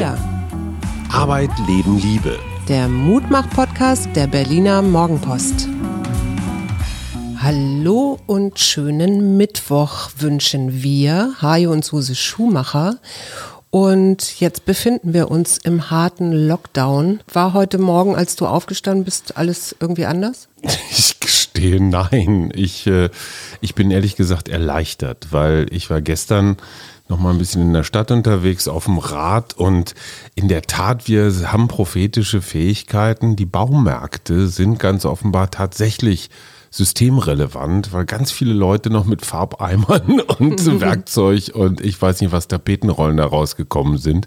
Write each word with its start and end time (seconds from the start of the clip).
Wir. 0.00 0.16
Arbeit, 1.12 1.50
Leben, 1.68 1.98
Liebe. 1.98 2.38
Der 2.68 2.88
Mutmach-Podcast 2.88 4.08
der 4.16 4.28
Berliner 4.28 4.80
Morgenpost. 4.80 5.68
Hallo 7.36 8.18
und 8.26 8.58
schönen 8.58 9.36
Mittwoch 9.36 10.08
wünschen 10.16 10.82
wir, 10.82 11.34
Hajo 11.42 11.70
und 11.70 11.84
Suse 11.84 12.14
Schumacher. 12.14 12.96
Und 13.68 14.40
jetzt 14.40 14.64
befinden 14.64 15.12
wir 15.12 15.30
uns 15.30 15.58
im 15.58 15.90
harten 15.90 16.32
Lockdown. 16.32 17.20
War 17.30 17.52
heute 17.52 17.76
Morgen, 17.76 18.16
als 18.16 18.36
du 18.36 18.46
aufgestanden 18.46 19.04
bist, 19.04 19.36
alles 19.36 19.76
irgendwie 19.80 20.06
anders? 20.06 20.48
Ich 20.90 21.20
gestehe, 21.20 21.78
nein. 21.78 22.50
Ich, 22.54 22.86
äh, 22.86 23.10
ich 23.60 23.74
bin 23.74 23.90
ehrlich 23.90 24.16
gesagt 24.16 24.48
erleichtert, 24.48 25.26
weil 25.30 25.66
ich 25.70 25.90
war 25.90 26.00
gestern 26.00 26.56
noch 27.10 27.18
mal 27.18 27.30
ein 27.30 27.38
bisschen 27.38 27.62
in 27.62 27.72
der 27.72 27.84
Stadt 27.84 28.10
unterwegs, 28.10 28.68
auf 28.68 28.84
dem 28.84 28.98
Rad 28.98 29.54
und 29.54 29.94
in 30.34 30.48
der 30.48 30.62
Tat, 30.62 31.08
wir 31.08 31.32
haben 31.52 31.68
prophetische 31.68 32.40
Fähigkeiten. 32.40 33.36
Die 33.36 33.46
Baumärkte 33.46 34.46
sind 34.48 34.78
ganz 34.78 35.04
offenbar 35.04 35.50
tatsächlich 35.50 36.30
systemrelevant, 36.70 37.92
weil 37.92 38.04
ganz 38.04 38.30
viele 38.30 38.54
Leute 38.54 38.90
noch 38.90 39.04
mit 39.04 39.26
Farbeimern 39.26 40.20
und 40.38 40.64
Werkzeug 40.80 41.50
und 41.52 41.80
ich 41.80 42.00
weiß 42.00 42.20
nicht, 42.20 42.32
was 42.32 42.48
Tapetenrollen 42.48 43.16
da 43.16 43.26
rausgekommen 43.26 43.98
sind. 43.98 44.26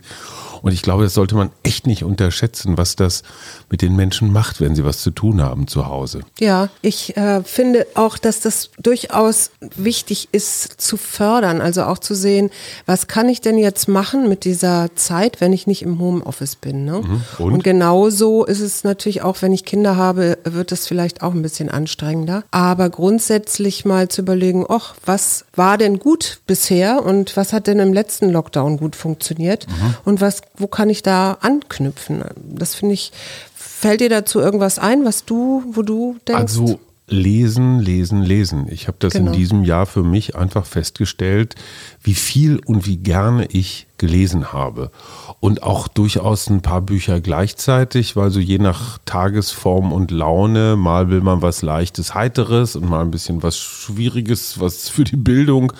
Und 0.63 0.72
ich 0.72 0.81
glaube, 0.81 1.03
das 1.03 1.13
sollte 1.13 1.35
man 1.35 1.49
echt 1.63 1.88
nicht 1.88 2.05
unterschätzen, 2.05 2.77
was 2.77 2.95
das 2.95 3.23
mit 3.70 3.81
den 3.81 3.98
Menschen 3.98 4.31
macht, 4.31 4.62
wenn 4.62 4.76
sie 4.76 4.85
was 4.85 5.02
zu 5.02 5.12
tun 5.12 5.41
haben 5.41 5.67
zu 5.67 5.88
Hause. 5.88 6.21
Ja, 6.40 6.70
ich 6.81 7.17
äh, 7.17 7.44
finde 7.44 7.85
auch, 7.95 8.17
dass 8.17 8.40
das 8.40 8.70
durchaus 8.81 9.52
wichtig 9.76 10.29
ist 10.32 10.79
zu 10.79 10.96
fördern, 10.96 11.60
also 11.60 11.84
auch 11.84 11.99
zu 11.99 12.15
sehen, 12.15 12.49
was 12.85 13.07
kann 13.07 13.27
ich 13.27 13.41
denn 13.41 13.57
jetzt 13.57 13.90
machen 13.90 14.29
mit 14.29 14.46
dieser 14.46 14.96
Zeit, 14.96 15.41
wenn 15.41 15.52
ich 15.52 15.68
nicht 15.68 15.82
im 15.82 15.99
Homeoffice 15.99 16.55
bin. 16.55 16.85
Ne? 16.85 17.02
Mhm. 17.02 17.21
Und? 17.40 17.54
Und 17.55 17.63
genauso 17.65 18.46
ist 18.46 18.62
es 18.62 18.85
natürlich 18.85 19.21
auch, 19.21 19.41
wenn 19.41 19.52
ich 19.52 19.65
Kinder 19.65 19.98
habe, 19.98 20.37
wird 20.46 20.71
es 20.71 20.87
vielleicht 20.87 21.24
auch 21.24 21.34
ein 21.34 21.41
bisschen 21.41 21.68
anstrengender. 21.68 22.46
Aber 22.52 22.90
grundsätzlich 22.90 23.84
mal 23.84 24.07
zu 24.07 24.21
überlegen, 24.21 24.65
ach, 24.70 24.96
was 25.05 25.43
war 25.55 25.77
denn 25.77 25.99
gut 25.99 26.40
bisher 26.48 27.04
und 27.04 27.35
was 27.35 27.52
hat 27.52 27.68
denn 27.68 27.80
im 27.80 27.91
letzten 27.91 28.30
Lockdown 28.30 28.77
gut 28.77 28.96
funktioniert 28.96 29.68
mhm. 29.68 29.96
und 30.05 30.21
was 30.21 30.41
wo 30.55 30.68
kann 30.68 30.90
ich 30.90 31.04
da 31.04 31.37
anknüpfen? 31.41 32.23
Das 32.35 32.76
finde 32.76 32.93
ich, 32.93 33.12
fällt 33.55 34.01
dir 34.01 34.09
dazu 34.09 34.40
irgendwas 34.40 34.79
ein, 34.79 35.05
was 35.05 35.26
du, 35.26 35.63
wo 35.71 35.82
du 35.82 36.18
denkst? 36.27 36.41
Also 36.41 36.79
lesen, 37.07 37.79
lesen, 37.79 38.21
lesen. 38.21 38.68
Ich 38.70 38.87
habe 38.87 38.98
das 38.99 39.13
genau. 39.13 39.31
in 39.31 39.37
diesem 39.37 39.63
Jahr 39.63 39.85
für 39.85 40.04
mich 40.04 40.35
einfach 40.35 40.65
festgestellt, 40.65 41.55
wie 42.01 42.13
viel 42.13 42.59
und 42.65 42.85
wie 42.85 42.98
gerne 42.98 43.46
ich 43.48 43.87
gelesen 43.98 44.54
habe. 44.54 44.91
Und 45.40 45.63
auch 45.63 45.87
durchaus 45.87 46.49
ein 46.49 46.62
paar 46.62 46.81
Bücher 46.81 47.20
gleichzeitig, 47.21 48.15
weil 48.15 48.31
so 48.31 48.40
je 48.40 48.57
nach 48.57 48.99
Tagesform 49.05 49.91
und 49.91 50.12
Laune, 50.12 50.76
mal 50.76 51.09
will 51.09 51.21
man 51.21 51.41
was 51.41 51.62
Leichtes, 51.62 52.13
Heiteres 52.15 52.76
und 52.76 52.90
mal 52.90 53.01
ein 53.01 53.12
bisschen 53.12 53.43
was 53.43 53.57
Schwieriges, 53.57 54.59
was 54.59 54.90
für 54.90 55.04
die 55.04 55.18
Bildung. 55.18 55.74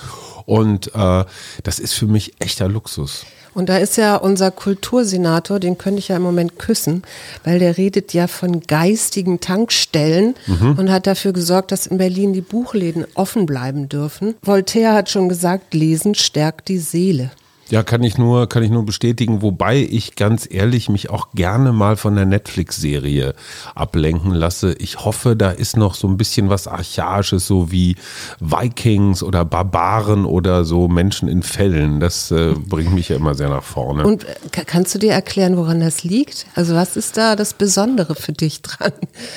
Und 0.46 0.94
äh, 0.94 1.26
das 1.64 1.80
ist 1.80 1.94
für 1.94 2.08
mich 2.08 2.34
echter 2.40 2.68
Luxus. 2.68 3.26
Und 3.54 3.70
da 3.70 3.78
ist 3.78 3.98
ja 3.98 4.16
unser 4.16 4.52
Kultursenator, 4.52 5.60
den 5.60 5.78
könnte 5.78 6.00
ich 6.00 6.08
ja 6.08 6.16
im 6.16 6.22
Moment 6.24 6.58
küssen, 6.58 7.04
weil 7.44 7.60
der 7.60 7.78
redet 7.78 8.14
ja 8.14 8.28
von 8.28 8.62
geistigen 8.62 9.40
Tankstellen 9.40 10.36
mhm. 10.48 10.76
und 10.78 10.92
hat 10.92 11.08
dafür 11.08 11.34
gesorgt, 11.34 11.72
dass 11.72 11.88
in 11.88 11.98
Berlin 11.98 12.34
die 12.34 12.42
Buchläden 12.42 13.06
offen 13.14 13.46
bleiben 13.46 13.90
dürfen. 13.90 14.36
Voltaire 14.42 14.94
hat 14.94 15.10
schon 15.10 15.30
gesagt, 15.30 15.74
Lesen 15.74 16.16
stärkt 16.16 16.68
die 16.68 16.80
Seele. 16.80 17.32
Ja, 17.70 17.82
kann 17.82 18.04
ich 18.04 18.18
nur, 18.18 18.48
kann 18.50 18.62
ich 18.62 18.70
nur 18.70 18.86
bestätigen, 18.86 19.42
wobei 19.42 19.78
ich 19.78 20.16
ganz 20.16 20.48
ehrlich 20.50 20.90
mich 20.90 21.10
auch 21.10 21.30
gerne 21.34 21.72
mal 21.72 21.96
von 21.96 22.16
der 22.16 22.26
Netflix-Serie 22.26 23.34
ablenken 23.74 24.32
lasse. 24.32 24.74
Ich 24.74 25.00
hoffe, 25.00 25.36
da 25.36 25.50
ist 25.52 25.78
noch 25.78 25.96
so 25.96 26.08
ein 26.08 26.18
bisschen 26.18 26.50
was 26.50 26.68
Archaisches, 26.68 27.48
so 27.48 27.72
wie 27.72 27.96
Vikings 28.40 29.24
oder 29.24 29.46
Barbaren 29.46 30.26
oder 30.26 30.66
so 30.66 30.88
Menschen 30.88 31.28
in 31.30 31.42
Fällen. 31.42 32.00
Das 32.00 32.32
äh, 32.32 32.54
bringt 32.54 32.94
mich 32.94 33.10
ja 33.10 33.16
immer 33.16 33.34
sehr 33.34 33.50
nach 33.50 33.64
vorne. 33.64 34.06
Und 34.06 34.26
äh, 34.26 34.36
kannst 34.66 34.94
du 34.94 35.00
dir 35.00 35.14
erklären, 35.14 35.58
woran 35.58 35.80
das 35.80 36.04
liegt? 36.04 36.46
Also 36.56 36.76
was 36.76 36.98
ist 36.98 37.18
da 37.18 37.36
das 37.36 37.54
Besondere 37.54 38.16
für 38.16 38.34
dich 38.34 38.62
dran? 38.62 38.92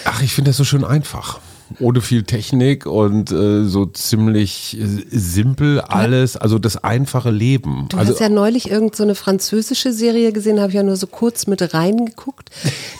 Ach, 0.04 0.20
ich 0.20 0.34
finde 0.34 0.50
das 0.50 0.56
so 0.56 0.64
schön 0.64 0.84
einfach 0.84 1.40
ohne 1.80 2.00
viel 2.00 2.22
Technik 2.22 2.86
und 2.86 3.30
äh, 3.32 3.64
so 3.64 3.86
ziemlich 3.86 4.78
äh, 4.78 5.04
simpel 5.10 5.80
alles, 5.80 6.36
also 6.36 6.58
das 6.58 6.82
einfache 6.82 7.30
Leben. 7.30 7.86
Du 7.88 7.96
also, 7.96 8.12
hast 8.12 8.20
ja 8.20 8.28
neulich 8.28 8.70
irgend 8.70 8.96
so 8.96 9.02
eine 9.02 9.14
französische 9.14 9.92
Serie 9.92 10.32
gesehen, 10.32 10.60
habe 10.60 10.68
ich 10.68 10.76
ja 10.76 10.82
nur 10.82 10.96
so 10.96 11.06
kurz 11.06 11.46
mit 11.46 11.74
reingeguckt. 11.74 12.50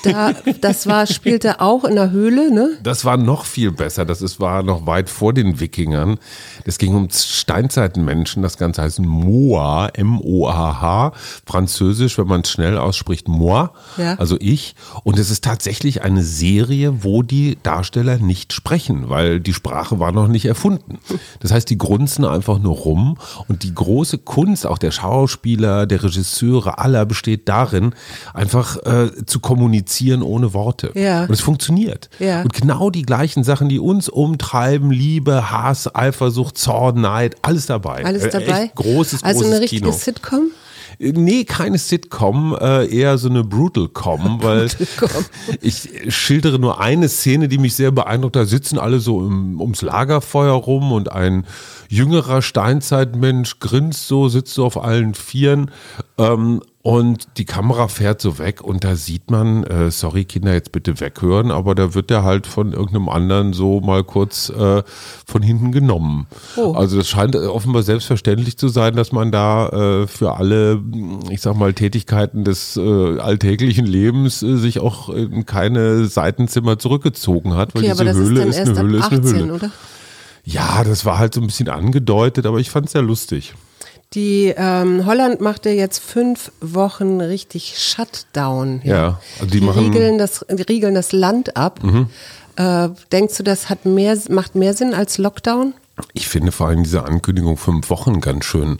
Da, 0.03 0.32
das 0.60 0.87
war, 0.87 1.06
spielte 1.06 1.60
auch 1.60 1.84
in 1.84 1.94
der 1.94 2.10
Höhle, 2.10 2.53
ne? 2.53 2.71
Das 2.82 3.04
war 3.04 3.16
noch 3.16 3.44
viel 3.44 3.72
besser. 3.72 4.04
Das 4.04 4.22
ist, 4.22 4.41
war 4.41 4.62
noch 4.62 4.87
weit 4.87 5.09
vor 5.09 5.33
den 5.33 5.60
Wikingern. 5.60 6.19
Es 6.65 6.78
ging 6.78 6.94
um 6.94 7.09
Steinzeitenmenschen. 7.10 8.43
Das 8.43 8.59
Ganze 8.59 8.83
heißt 8.83 9.00
Moa, 9.00 9.88
M-O-A-H. 9.88 11.12
Französisch, 11.47 12.19
wenn 12.19 12.27
man 12.27 12.41
es 12.41 12.50
schnell 12.50 12.78
ausspricht, 12.78 13.28
Moi, 13.28 13.69
ja. 13.97 14.15
also 14.15 14.37
ich. 14.41 14.75
Und 15.04 15.19
es 15.19 15.31
ist 15.31 15.44
tatsächlich 15.44 16.03
eine 16.03 16.22
Serie, 16.22 17.04
wo 17.04 17.22
die 17.22 17.59
Darsteller 17.62 18.19
nicht 18.19 18.53
sprechen, 18.56 19.08
weil 19.08 19.38
die 19.38 19.54
Sprache 19.54 20.00
war 20.00 20.10
noch 20.10 20.26
nicht 20.26 20.46
erfunden. 20.46 20.98
Das 21.40 21.52
heißt, 21.52 21.70
die 21.70 21.78
grunzen 21.78 22.24
einfach 22.24 22.58
nur 22.58 22.74
rum 22.74 23.18
und 23.46 23.62
die 23.62 23.74
große 23.74 24.18
Kunst 24.18 24.66
auch 24.66 24.78
der 24.78 24.90
Schauspieler, 24.90 25.86
der 25.86 26.02
Regisseure 26.02 26.78
aller 26.78 27.06
besteht 27.06 27.48
darin, 27.48 27.94
einfach 28.34 28.78
äh, 28.84 29.10
zu 29.26 29.40
kommunizieren 29.40 30.22
ohne 30.22 30.54
Worte. 30.54 30.90
Ja. 30.94 31.24
Und 31.24 31.30
es 31.30 31.40
funktioniert. 31.40 32.08
Ja. 32.18 32.42
Und 32.42 32.54
genau 32.54 32.90
die 32.90 33.02
gleichen 33.02 33.44
Sachen, 33.44 33.68
die 33.68 33.78
uns 33.78 34.08
umtreiben, 34.08 34.90
Liebe, 34.90 35.50
Hass, 35.50 35.94
Eifersucht, 35.94 36.58
Zorn, 36.58 37.02
Neid, 37.02 37.36
alles 37.42 37.66
dabei. 37.66 38.04
Alles 38.04 38.24
äh, 38.24 38.30
dabei. 38.30 38.62
Echt 38.64 38.74
großes, 38.74 39.22
also 39.22 39.40
großes 39.40 39.52
eine 39.52 39.62
richtige 39.62 39.82
Kino. 39.82 39.96
Sitcom? 39.96 40.50
Nee, 40.98 41.44
keine 41.44 41.78
Sitcom, 41.78 42.56
äh, 42.58 42.86
eher 42.86 43.18
so 43.18 43.28
eine 43.28 43.44
Brutal-Com, 43.44 44.38
weil 44.42 44.68
ich 45.60 45.90
schildere 46.08 46.58
nur 46.58 46.80
eine 46.80 47.08
Szene, 47.08 47.48
die 47.48 47.58
mich 47.58 47.74
sehr 47.74 47.90
beeindruckt. 47.90 48.36
Da 48.36 48.44
sitzen 48.44 48.78
alle 48.78 49.00
so 49.00 49.20
im, 49.20 49.60
ums 49.60 49.82
Lagerfeuer 49.82 50.54
rum 50.54 50.92
und 50.92 51.12
ein 51.12 51.46
jüngerer 51.88 52.42
Steinzeitmensch 52.42 53.58
grinst 53.60 54.08
so, 54.08 54.28
sitzt 54.28 54.54
so 54.54 54.64
auf 54.64 54.82
allen 54.82 55.14
Vieren 55.14 55.70
ähm, 56.19 56.62
und 56.81 57.27
die 57.37 57.44
Kamera 57.44 57.88
fährt 57.88 58.22
so 58.22 58.38
weg 58.38 58.62
und 58.62 58.84
da 58.84 58.94
sieht 58.94 59.31
man, 59.31 59.65
äh, 59.65 59.91
sorry 59.91 60.25
Kinder, 60.25 60.54
jetzt 60.54 60.72
bitte 60.72 61.00
weghören, 61.00 61.50
aber 61.50 61.75
da 61.75 61.94
wird 61.94 62.10
der 62.10 62.22
halt 62.22 62.47
von 62.47 62.72
irgendeinem 62.72 63.09
anderen 63.09 63.53
so 63.53 63.81
mal 63.81 64.04
kurz 64.04 64.49
äh, 64.49 64.82
von 65.27 65.43
hinten 65.43 65.72
genommen. 65.72 66.27
Oh. 66.56 66.72
Also 66.72 66.97
das 66.97 67.09
scheint 67.09 67.34
offenbar 67.34 67.82
selbstverständlich 67.82 68.56
zu 68.56 68.69
sein, 68.69 68.94
dass 68.94 69.10
man 69.12 69.32
da 69.32 69.69
äh, 69.69 70.06
für 70.06 70.37
alle, 70.37 70.81
ich 71.28 71.41
sag 71.41 71.56
mal, 71.56 71.75
Tätigkeiten 71.75 72.44
des 72.44 72.77
äh, 72.77 73.19
alltäglichen 73.19 73.84
Lebens 73.84 74.43
äh, 74.43 74.56
sich 74.56 74.78
auch 74.78 75.10
in 75.10 75.44
keine 75.44 76.06
Seitenzimmer 76.06 76.78
zurückgezogen 76.78 77.54
hat, 77.54 77.75
weil 77.75 77.83
okay, 77.83 77.93
diese 77.93 78.15
Höhle 78.15 78.44
ist, 78.44 78.59
ist, 78.60 78.69
eine 78.69 78.81
Höhle, 78.81 79.00
18, 79.00 79.22
ist 79.22 79.34
eine 79.34 79.43
Höhle. 79.43 79.54
Oder? 79.54 79.71
Ja, 80.44 80.84
das 80.84 81.04
war 81.04 81.19
halt 81.19 81.34
so 81.34 81.41
ein 81.41 81.48
bisschen 81.48 81.69
angedeutet, 81.69 82.47
aber 82.47 82.59
ich 82.59 82.71
fand 82.71 82.87
es 82.87 82.93
sehr 82.93 83.03
lustig. 83.03 83.54
Die 84.16 84.54
ähm, 84.56 85.04
Holland 85.04 85.43
machte 85.43 85.69
jetzt 85.69 85.99
fünf 86.03 86.50
Wochen 86.62 87.21
richtig 87.21 87.75
Shutdown. 87.77 88.81
Ja, 88.82 88.97
ja 88.97 89.21
also 89.34 89.50
die, 89.50 89.60
die 89.60 89.66
machen 89.66 89.84
riegeln 89.84 90.16
das, 90.16 90.44
riegeln 90.49 90.94
das 90.94 91.12
Land 91.12 91.54
ab. 91.56 91.82
Mhm. 91.82 92.09
Äh, 92.56 92.88
denkst 93.12 93.36
du, 93.36 93.42
das 93.42 93.68
hat 93.68 93.84
mehr, 93.84 94.18
macht 94.30 94.54
mehr 94.54 94.72
Sinn 94.72 94.95
als 94.95 95.18
Lockdown? 95.18 95.74
Ich 96.15 96.28
finde 96.28 96.51
vor 96.51 96.68
allem 96.68 96.83
diese 96.83 97.04
Ankündigung 97.04 97.59
fünf 97.59 97.91
Wochen 97.91 98.22
ganz 98.22 98.47
schön 98.47 98.78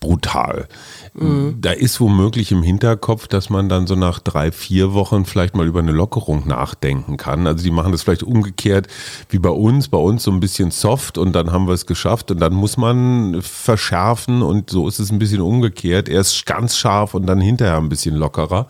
brutal. 0.00 0.68
Mhm. 1.14 1.60
Da 1.60 1.70
ist 1.70 2.00
womöglich 2.00 2.50
im 2.50 2.62
Hinterkopf, 2.62 3.28
dass 3.28 3.48
man 3.48 3.68
dann 3.68 3.86
so 3.86 3.94
nach 3.94 4.18
drei, 4.18 4.50
vier 4.50 4.94
Wochen 4.94 5.24
vielleicht 5.24 5.54
mal 5.54 5.66
über 5.66 5.78
eine 5.78 5.92
Lockerung 5.92 6.48
nachdenken 6.48 7.16
kann. 7.16 7.46
Also 7.46 7.62
die 7.62 7.70
machen 7.70 7.92
das 7.92 8.02
vielleicht 8.02 8.24
umgekehrt 8.24 8.88
wie 9.28 9.38
bei 9.38 9.50
uns, 9.50 9.88
bei 9.88 9.98
uns 9.98 10.24
so 10.24 10.32
ein 10.32 10.40
bisschen 10.40 10.72
soft 10.72 11.16
und 11.16 11.32
dann 11.32 11.52
haben 11.52 11.68
wir 11.68 11.74
es 11.74 11.86
geschafft 11.86 12.32
und 12.32 12.40
dann 12.40 12.52
muss 12.52 12.76
man 12.76 13.40
verschärfen 13.42 14.42
und 14.42 14.70
so 14.70 14.88
ist 14.88 14.98
es 14.98 15.12
ein 15.12 15.20
bisschen 15.20 15.40
umgekehrt. 15.40 16.08
Erst 16.08 16.46
ganz 16.46 16.76
scharf 16.76 17.14
und 17.14 17.26
dann 17.26 17.40
hinterher 17.40 17.76
ein 17.76 17.88
bisschen 17.88 18.16
lockerer. 18.16 18.66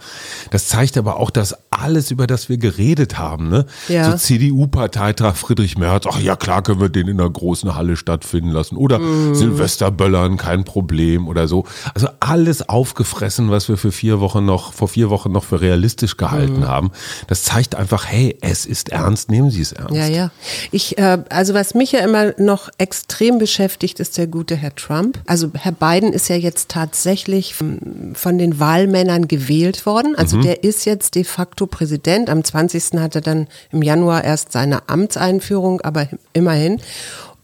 Das 0.51 0.69
zeigt 0.69 0.99
aber 0.99 1.19
auch, 1.19 1.31
dass 1.31 1.57
alles, 1.71 2.11
über 2.11 2.27
das 2.27 2.51
wir 2.51 2.59
geredet 2.59 3.19
haben, 3.19 3.49
ne? 3.49 3.65
Ja. 3.89 4.11
So 4.11 4.17
CDU-Parteitag 4.19 5.35
Friedrich 5.37 5.79
Merz, 5.79 6.05
ach 6.07 6.21
ja 6.21 6.37
klar 6.37 6.63
können 6.63 6.81
wir 6.81 6.91
den 6.91 7.09
in 7.09 7.17
der 7.17 7.31
großen 7.31 7.75
Halle 7.75 7.97
stattfinden 7.97 8.51
lassen 8.51 8.77
oder 8.77 8.99
mm. 8.99 9.35
Silvesterböllern, 9.35 10.37
kein 10.37 10.65
Problem 10.65 11.27
oder 11.27 11.49
so. 11.49 11.65
Also 11.95 12.09
alles 12.21 12.34
aufgefressen, 12.69 13.51
was 13.51 13.69
wir 13.69 13.77
für 13.77 13.93
vier 13.93 14.21
Wochen 14.21 14.45
noch, 14.45 14.73
vor 14.73 14.89
vier 14.89 15.11
Wochen 15.11 15.33
noch 15.33 15.45
für 15.45 15.61
realistisch 15.61 16.17
gehalten 16.17 16.61
mm. 16.61 16.69
haben. 16.69 16.91
Das 17.29 17.45
zeigt 17.45 17.75
einfach, 17.75 18.07
hey, 18.07 18.37
es 18.41 18.67
ist 18.67 18.91
ernst, 18.91 19.31
nehmen 19.31 19.51
Sie 19.51 19.61
es 19.61 19.73
ernst. 19.73 19.95
Ja, 19.95 20.07
ja. 20.07 20.31
Ich, 20.71 20.99
äh, 20.99 21.19
also 21.29 21.55
was 21.55 21.75
mich 21.75 21.93
ja 21.93 22.01
immer 22.01 22.33
noch 22.39 22.69
extrem 22.79 23.39
beschäftigt, 23.39 24.01
ist 24.01 24.19
der 24.19 24.27
gute 24.27 24.57
Herr 24.57 24.75
Trump. 24.75 25.19
Also 25.27 25.51
Herr 25.55 25.73
Biden 25.73 26.13
ist 26.13 26.29
ja 26.29 26.37
jetzt 26.37 26.69
tatsächlich 26.69 27.55
von 27.55 28.39
den 28.39 28.59
Wahlmännern 28.59 29.29
gewählt 29.29 29.87
worden. 29.87 30.17
Also 30.17 30.39
mhm. 30.39 30.43
der 30.43 30.65
ist 30.65 30.85
jetzt 30.85 31.15
de 31.15 31.25
facto 31.25 31.67
Präsident. 31.67 32.31
Am 32.31 32.43
20. 32.43 33.01
hat 33.01 33.15
er 33.15 33.21
dann 33.21 33.47
im 33.71 33.83
Januar 33.83 34.25
erst 34.25 34.53
seine 34.53 34.89
Amtseinführung, 34.89 35.81
aber 35.83 36.09
immerhin. 36.33 36.81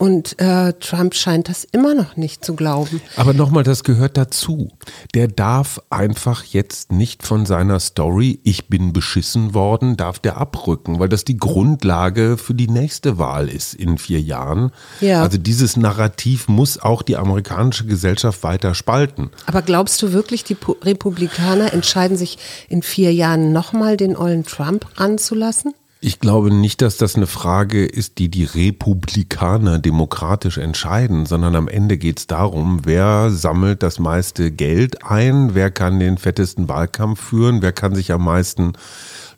Und 0.00 0.40
äh, 0.40 0.72
Trump 0.80 1.14
scheint 1.14 1.50
das 1.50 1.64
immer 1.64 1.94
noch 1.94 2.16
nicht 2.16 2.42
zu 2.42 2.56
glauben. 2.56 3.02
Aber 3.16 3.34
nochmal, 3.34 3.64
das 3.64 3.84
gehört 3.84 4.16
dazu. 4.16 4.70
Der 5.12 5.28
darf 5.28 5.78
einfach 5.90 6.42
jetzt 6.42 6.90
nicht 6.90 7.22
von 7.22 7.44
seiner 7.44 7.78
Story, 7.80 8.40
ich 8.42 8.68
bin 8.68 8.94
beschissen 8.94 9.52
worden, 9.52 9.98
darf 9.98 10.18
der 10.18 10.38
abrücken, 10.38 11.00
weil 11.00 11.10
das 11.10 11.24
die 11.24 11.36
Grundlage 11.36 12.38
für 12.38 12.54
die 12.54 12.68
nächste 12.68 13.18
Wahl 13.18 13.50
ist 13.50 13.74
in 13.74 13.98
vier 13.98 14.22
Jahren. 14.22 14.72
Ja. 15.02 15.20
Also 15.20 15.36
dieses 15.36 15.76
Narrativ 15.76 16.48
muss 16.48 16.78
auch 16.78 17.02
die 17.02 17.18
amerikanische 17.18 17.84
Gesellschaft 17.84 18.42
weiter 18.42 18.74
spalten. 18.74 19.28
Aber 19.44 19.60
glaubst 19.60 20.00
du 20.00 20.14
wirklich, 20.14 20.44
die 20.44 20.56
Republikaner 20.80 21.74
entscheiden 21.74 22.16
sich 22.16 22.38
in 22.70 22.80
vier 22.80 23.12
Jahren 23.12 23.52
nochmal 23.52 23.98
den 23.98 24.16
ollen 24.16 24.46
Trump 24.46 24.86
ranzulassen? 24.96 25.74
Ich 26.02 26.18
glaube 26.18 26.50
nicht, 26.50 26.80
dass 26.80 26.96
das 26.96 27.16
eine 27.16 27.26
Frage 27.26 27.84
ist, 27.84 28.16
die 28.16 28.30
die 28.30 28.44
Republikaner 28.44 29.78
demokratisch 29.78 30.56
entscheiden, 30.56 31.26
sondern 31.26 31.54
am 31.54 31.68
Ende 31.68 31.98
geht 31.98 32.20
es 32.20 32.26
darum, 32.26 32.86
wer 32.86 33.28
sammelt 33.30 33.82
das 33.82 33.98
meiste 33.98 34.50
Geld 34.50 35.04
ein, 35.04 35.54
wer 35.54 35.70
kann 35.70 36.00
den 36.00 36.16
fettesten 36.16 36.68
Wahlkampf 36.70 37.20
führen, 37.20 37.60
wer 37.60 37.72
kann 37.72 37.94
sich 37.94 38.12
am 38.12 38.24
meisten 38.24 38.72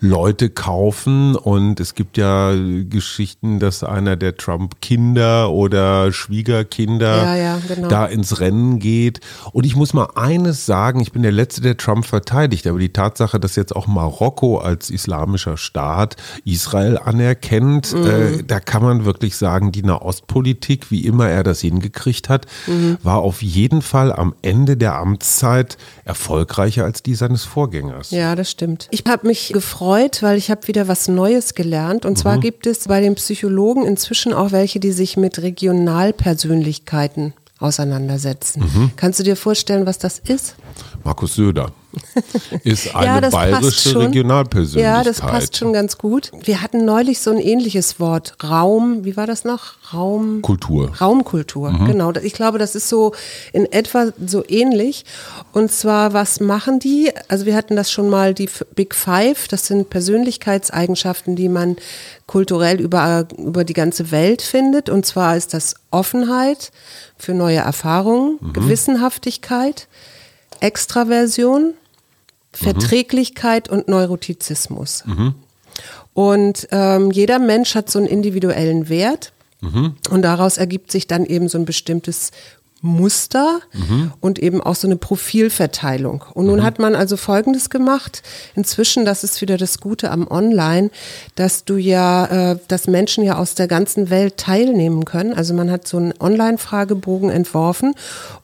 Leute 0.02 0.50
kaufen. 0.50 1.36
Und 1.36 1.78
es 1.78 1.94
gibt 1.94 2.18
ja 2.18 2.52
Geschichten, 2.90 3.60
dass 3.60 3.84
einer 3.84 4.16
der 4.16 4.36
Trump-Kinder 4.36 5.50
oder 5.50 6.12
Schwiegerkinder 6.12 7.16
ja, 7.16 7.36
ja, 7.36 7.58
genau. 7.66 7.88
da 7.88 8.06
ins 8.06 8.40
Rennen 8.40 8.80
geht. 8.80 9.20
Und 9.52 9.64
ich 9.64 9.76
muss 9.76 9.94
mal 9.94 10.08
eines 10.16 10.66
sagen, 10.66 11.00
ich 11.00 11.12
bin 11.12 11.22
der 11.22 11.30
Letzte, 11.30 11.60
der 11.60 11.76
Trump 11.76 12.04
verteidigt, 12.04 12.66
aber 12.66 12.80
die 12.80 12.92
Tatsache, 12.92 13.38
dass 13.38 13.54
jetzt 13.54 13.76
auch 13.76 13.86
Marokko 13.86 14.58
als 14.58 14.90
islamischer 14.90 15.56
Staat 15.56 16.16
Israel 16.44 16.98
anerkennt, 16.98 17.94
mhm. 17.94 18.04
äh, 18.04 18.42
da 18.44 18.58
kann 18.58 18.82
man 18.82 19.04
wirklich 19.04 19.36
sagen, 19.36 19.70
die 19.70 19.84
Nahostpolitik, 19.84 20.90
wie 20.90 21.06
immer 21.06 21.28
er 21.28 21.44
das 21.44 21.60
hingekriegt 21.60 22.28
hat, 22.28 22.46
mhm. 22.66 22.98
war 23.04 23.18
auf 23.18 23.40
jeden 23.40 23.82
Fall 23.82 24.12
am 24.12 24.34
Ende 24.42 24.76
der 24.76 24.96
Amtszeit 24.96 25.78
erfolgreicher 26.04 26.84
als 26.84 27.04
die 27.04 27.14
seines 27.14 27.44
Vorgängers. 27.44 28.10
Ja, 28.10 28.34
das 28.34 28.50
stimmt. 28.50 28.88
Ich 28.90 29.04
habe 29.06 29.28
mich 29.28 29.52
gefreut, 29.52 29.91
weil 29.92 30.38
ich 30.38 30.50
habe 30.50 30.66
wieder 30.68 30.88
was 30.88 31.08
Neues 31.08 31.54
gelernt. 31.54 32.04
Und 32.04 32.16
zwar 32.18 32.36
mhm. 32.36 32.40
gibt 32.40 32.66
es 32.66 32.88
bei 32.88 33.00
den 33.00 33.14
Psychologen 33.14 33.84
inzwischen 33.86 34.32
auch 34.32 34.52
welche, 34.52 34.80
die 34.80 34.92
sich 34.92 35.16
mit 35.16 35.40
Regionalpersönlichkeiten 35.40 37.34
auseinandersetzen. 37.58 38.62
Mhm. 38.62 38.90
Kannst 38.96 39.20
du 39.20 39.24
dir 39.24 39.36
vorstellen, 39.36 39.86
was 39.86 39.98
das 39.98 40.18
ist? 40.18 40.56
Markus 41.04 41.34
Söder 41.34 41.72
ist 42.64 42.94
eine 42.94 43.22
ja, 43.22 43.30
bayerische 43.30 43.98
Regionalpersönlichkeit. 43.98 44.82
Ja, 44.82 45.04
das 45.04 45.20
passt 45.20 45.56
schon 45.56 45.72
ganz 45.72 45.98
gut. 45.98 46.30
Wir 46.42 46.62
hatten 46.62 46.84
neulich 46.84 47.20
so 47.20 47.30
ein 47.30 47.38
ähnliches 47.38 48.00
Wort. 48.00 48.34
Raum, 48.42 49.04
wie 49.04 49.16
war 49.16 49.26
das 49.26 49.44
noch? 49.44 49.74
Raum. 49.92 50.42
Kultur. 50.42 50.92
Raumkultur, 51.00 51.70
mhm. 51.70 51.86
genau. 51.86 52.12
Ich 52.22 52.32
glaube, 52.32 52.58
das 52.58 52.74
ist 52.74 52.88
so 52.88 53.12
in 53.52 53.70
etwa 53.70 54.12
so 54.26 54.44
ähnlich. 54.48 55.04
Und 55.52 55.70
zwar, 55.72 56.12
was 56.12 56.40
machen 56.40 56.78
die? 56.78 57.10
Also 57.28 57.46
wir 57.46 57.54
hatten 57.54 57.76
das 57.76 57.90
schon 57.90 58.08
mal, 58.08 58.34
die 58.34 58.48
Big 58.74 58.94
Five. 58.94 59.48
Das 59.48 59.66
sind 59.66 59.90
Persönlichkeitseigenschaften, 59.90 61.36
die 61.36 61.48
man 61.48 61.76
kulturell 62.26 62.80
über, 62.80 63.26
über 63.36 63.64
die 63.64 63.74
ganze 63.74 64.10
Welt 64.10 64.42
findet. 64.42 64.88
Und 64.88 65.04
zwar 65.04 65.36
ist 65.36 65.52
das 65.52 65.74
Offenheit 65.90 66.72
für 67.18 67.34
neue 67.34 67.58
Erfahrungen, 67.58 68.38
mhm. 68.40 68.52
Gewissenhaftigkeit, 68.54 69.88
Extraversion, 70.60 71.74
Verträglichkeit 72.52 73.68
und 73.68 73.88
Neurotizismus. 73.88 75.04
Mhm. 75.06 75.34
Und 76.14 76.68
ähm, 76.70 77.10
jeder 77.10 77.38
Mensch 77.38 77.74
hat 77.74 77.90
so 77.90 77.98
einen 77.98 78.08
individuellen 78.08 78.88
Wert. 78.88 79.32
Mhm. 79.60 79.94
Und 80.10 80.22
daraus 80.22 80.58
ergibt 80.58 80.90
sich 80.92 81.06
dann 81.06 81.24
eben 81.24 81.48
so 81.48 81.56
ein 81.56 81.64
bestimmtes 81.64 82.32
Muster 82.84 83.60
mhm. 83.72 84.12
und 84.20 84.40
eben 84.40 84.60
auch 84.60 84.74
so 84.74 84.88
eine 84.88 84.96
Profilverteilung. 84.96 86.24
Und 86.34 86.46
nun 86.46 86.58
mhm. 86.58 86.62
hat 86.64 86.80
man 86.80 86.96
also 86.96 87.16
Folgendes 87.16 87.70
gemacht. 87.70 88.24
Inzwischen, 88.56 89.04
das 89.04 89.22
ist 89.22 89.40
wieder 89.40 89.56
das 89.56 89.78
Gute 89.78 90.10
am 90.10 90.26
Online, 90.28 90.90
dass 91.36 91.64
du 91.64 91.76
ja, 91.76 92.52
äh, 92.52 92.58
dass 92.66 92.88
Menschen 92.88 93.22
ja 93.22 93.36
aus 93.36 93.54
der 93.54 93.68
ganzen 93.68 94.10
Welt 94.10 94.36
teilnehmen 94.36 95.04
können. 95.04 95.32
Also 95.32 95.54
man 95.54 95.70
hat 95.70 95.86
so 95.86 95.96
einen 95.96 96.12
Online-Fragebogen 96.18 97.30
entworfen 97.30 97.94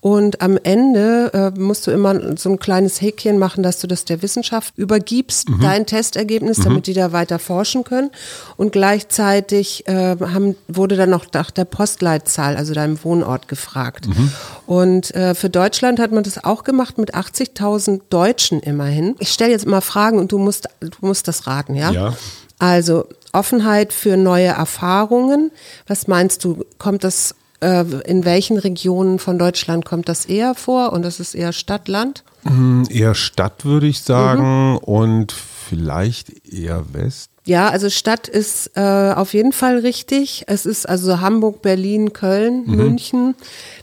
und 0.01 0.41
am 0.41 0.57
Ende 0.63 1.33
äh, 1.35 1.59
musst 1.59 1.89
du 1.89 1.91
immer 1.91 2.39
so 2.39 2.51
ein 2.51 2.61
kleines 2.61 3.01
Häkchen 3.01 3.39
machen, 3.39 3.65
dass 3.65 3.81
du 3.81 3.89
das 3.89 4.05
der 4.05 4.23
Wissenschaft 4.23 4.79
übergibst, 4.79 5.49
mhm. 5.49 5.61
dein 5.61 5.85
Testergebnis, 5.85 6.59
damit 6.59 6.79
mhm. 6.79 6.83
die 6.83 6.95
da 6.95 7.11
weiter 7.11 7.41
forschen 7.41 7.83
können. 7.83 8.11
Und 8.57 8.71
gleichzeitig 8.71 9.89
äh, 9.89 10.17
haben, 10.21 10.55
wurde 10.69 10.97
dann 10.97 11.11
noch 11.11 11.27
nach 11.33 11.51
der 11.51 11.65
Postleitzahl, 11.65 12.57
also 12.57 12.73
deinem 12.73 13.03
Wohnort 13.03 13.49
gefragt. 13.49 14.07
Mhm. 14.07 14.28
Und 14.67 15.15
äh, 15.15 15.35
für 15.35 15.51
Deutschland 15.51 15.99
hat 15.99 16.13
man 16.13 16.23
das 16.23 16.45
auch 16.45 16.65
gemacht 16.65 16.99
mit 16.99 17.15
80.000 17.15 18.03
Deutschen 18.11 18.61
immerhin. 18.61 19.15
Ich 19.19 19.31
stelle 19.31 19.53
jetzt 19.53 19.67
mal 19.67 19.81
Fragen 19.81 20.19
und 20.19 20.33
du 20.33 20.39
musst, 20.39 20.69
du 20.81 20.91
musst 21.01 21.29
das 21.29 21.47
raten, 21.47 21.75
ja? 21.75 21.91
Ja. 21.91 22.17
Also 22.59 23.07
Offenheit 23.33 23.93
für 23.93 24.17
neue 24.17 24.49
Erfahrungen. 24.49 25.51
Was 25.87 26.09
meinst 26.09 26.45
du? 26.45 26.65
Kommt 26.79 27.05
das 27.05 27.35
äh, 27.61 27.85
in 28.05 28.25
welchen 28.25 28.59
Regionen 28.59 29.19
von 29.19 29.39
Deutschland 29.39 29.85
kommt 29.85 30.09
das 30.09 30.27
eher 30.27 30.55
vor? 30.55 30.93
Und 30.93 31.03
das 31.03 31.21
ist 31.21 31.35
eher 31.35 31.53
Stadt, 31.53 31.89
Land? 31.89 32.25
Hm, 32.45 32.87
eher 32.91 33.15
Stadt 33.15 33.65
würde 33.65 33.87
ich 33.87 34.01
sagen 34.01 34.73
mhm. 34.73 34.77
und 34.79 35.33
vielleicht 35.33 36.47
eher 36.47 36.85
West. 36.93 37.31
Ja, 37.49 37.71
also 37.71 37.89
Stadt 37.89 38.29
ist 38.29 38.73
äh, 38.75 38.81
auf 38.83 39.33
jeden 39.33 39.53
Fall 39.53 39.79
richtig. 39.79 40.45
Es 40.49 40.67
ist 40.67 40.87
also 40.87 41.21
Hamburg, 41.21 41.63
Berlin, 41.63 42.13
Köln, 42.13 42.65
mhm. 42.67 42.77
München 42.77 43.35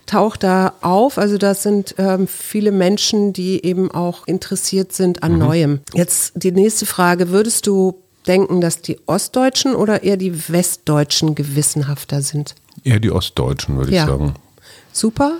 taucht 0.06 0.44
da 0.44 0.74
auf. 0.82 1.18
Also 1.18 1.36
das 1.36 1.64
sind 1.64 1.96
ähm, 1.98 2.28
viele 2.28 2.70
Menschen, 2.70 3.32
die 3.32 3.64
eben 3.66 3.90
auch 3.90 4.28
interessiert 4.28 4.92
sind 4.92 5.24
an 5.24 5.32
mhm. 5.32 5.38
Neuem. 5.40 5.80
Jetzt 5.94 6.34
die 6.36 6.52
nächste 6.52 6.86
Frage. 6.86 7.30
Würdest 7.30 7.66
du 7.66 7.96
denken, 8.28 8.60
dass 8.60 8.82
die 8.82 9.00
Ostdeutschen 9.06 9.74
oder 9.74 10.04
eher 10.04 10.16
die 10.16 10.48
Westdeutschen 10.48 11.34
gewissenhafter 11.34 12.22
sind? 12.22 12.54
Eher 12.84 13.00
die 13.00 13.10
Ostdeutschen, 13.10 13.78
würde 13.78 13.92
ja. 13.92 14.04
ich 14.04 14.08
sagen. 14.08 14.34
Super. 14.92 15.38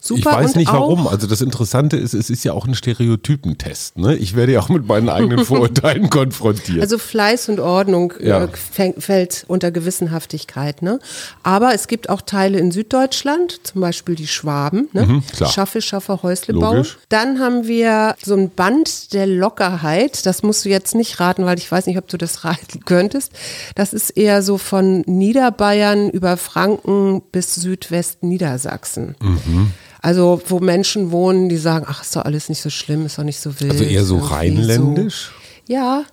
Super. 0.00 0.18
Ich 0.18 0.26
weiß 0.26 0.56
nicht 0.56 0.72
warum. 0.72 1.06
Also 1.08 1.26
das 1.26 1.40
Interessante 1.40 1.96
ist, 1.96 2.14
es 2.14 2.30
ist 2.30 2.44
ja 2.44 2.52
auch 2.52 2.66
ein 2.66 2.74
Stereotypentest. 2.74 3.98
Ne? 3.98 4.16
Ich 4.16 4.36
werde 4.36 4.52
ja 4.52 4.60
auch 4.60 4.68
mit 4.68 4.86
meinen 4.86 5.08
eigenen 5.08 5.44
Vorurteilen 5.44 6.10
konfrontiert. 6.10 6.80
Also 6.80 6.98
Fleiß 6.98 7.48
und 7.48 7.60
Ordnung 7.60 8.12
äh, 8.20 8.28
ja. 8.28 8.48
fällt 8.48 9.44
unter 9.48 9.70
Gewissenhaftigkeit. 9.70 10.82
Ne? 10.82 11.00
Aber 11.42 11.74
es 11.74 11.88
gibt 11.88 12.08
auch 12.08 12.20
Teile 12.20 12.58
in 12.58 12.70
Süddeutschland, 12.70 13.60
zum 13.64 13.80
Beispiel 13.80 14.14
die 14.14 14.26
Schwaben. 14.26 14.88
Ne? 14.92 15.06
Mhm, 15.06 15.22
Schaffe, 15.46 15.80
Schaffe, 15.80 16.22
Häusle 16.22 16.54
bauen. 16.54 16.86
Dann 17.08 17.40
haben 17.40 17.66
wir 17.66 18.14
so 18.22 18.34
ein 18.34 18.50
Band 18.50 19.12
der 19.12 19.26
Lockerheit. 19.26 20.26
Das 20.26 20.42
musst 20.42 20.64
du 20.64 20.68
jetzt 20.68 20.94
nicht 20.94 21.20
raten, 21.20 21.44
weil 21.44 21.58
ich 21.58 21.70
weiß 21.70 21.86
nicht, 21.86 21.98
ob 21.98 22.08
du 22.08 22.16
das 22.16 22.44
raten 22.44 22.80
könntest. 22.84 23.32
Das 23.74 23.92
ist 23.92 24.10
eher 24.10 24.42
so 24.42 24.58
von 24.58 25.00
Niederbayern 25.06 26.10
über 26.10 26.36
Franken 26.36 27.22
bis 27.32 27.54
Südwesten 27.54 28.28
Niedersachsen. 28.28 29.16
Mhm. 29.20 29.72
Also 30.06 30.40
wo 30.46 30.60
Menschen 30.60 31.10
wohnen, 31.10 31.48
die 31.48 31.56
sagen, 31.56 31.84
ach, 31.88 32.02
ist 32.02 32.14
doch 32.14 32.24
alles 32.24 32.48
nicht 32.48 32.62
so 32.62 32.70
schlimm, 32.70 33.06
ist 33.06 33.18
doch 33.18 33.24
nicht 33.24 33.40
so 33.40 33.58
wild. 33.58 33.72
Also 33.72 33.82
eher 33.82 34.04
so 34.04 34.18
rheinländisch? 34.18 35.32
So. 35.66 35.72
Ja, 35.74 36.04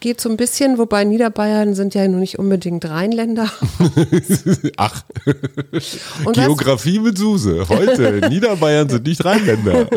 geht 0.00 0.20
so 0.20 0.28
ein 0.28 0.36
bisschen, 0.36 0.78
wobei 0.78 1.04
Niederbayern 1.04 1.76
sind 1.76 1.94
ja 1.94 2.08
nun 2.08 2.18
nicht 2.18 2.40
unbedingt 2.40 2.84
Rheinländer. 2.84 3.48
Ach, 4.76 5.04
Und 6.24 6.34
Geografie 6.34 6.98
was? 6.98 7.04
mit 7.04 7.18
Suse. 7.18 7.68
Heute, 7.68 8.28
Niederbayern 8.28 8.88
sind 8.88 9.06
nicht 9.06 9.24
Rheinländer. 9.24 9.90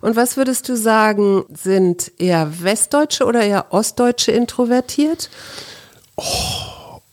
Und 0.00 0.16
was 0.16 0.38
würdest 0.38 0.70
du 0.70 0.74
sagen, 0.74 1.44
sind 1.52 2.10
eher 2.18 2.62
Westdeutsche 2.62 3.26
oder 3.26 3.42
eher 3.42 3.66
Ostdeutsche 3.74 4.32
introvertiert? 4.32 5.28
Oh, 6.16 6.22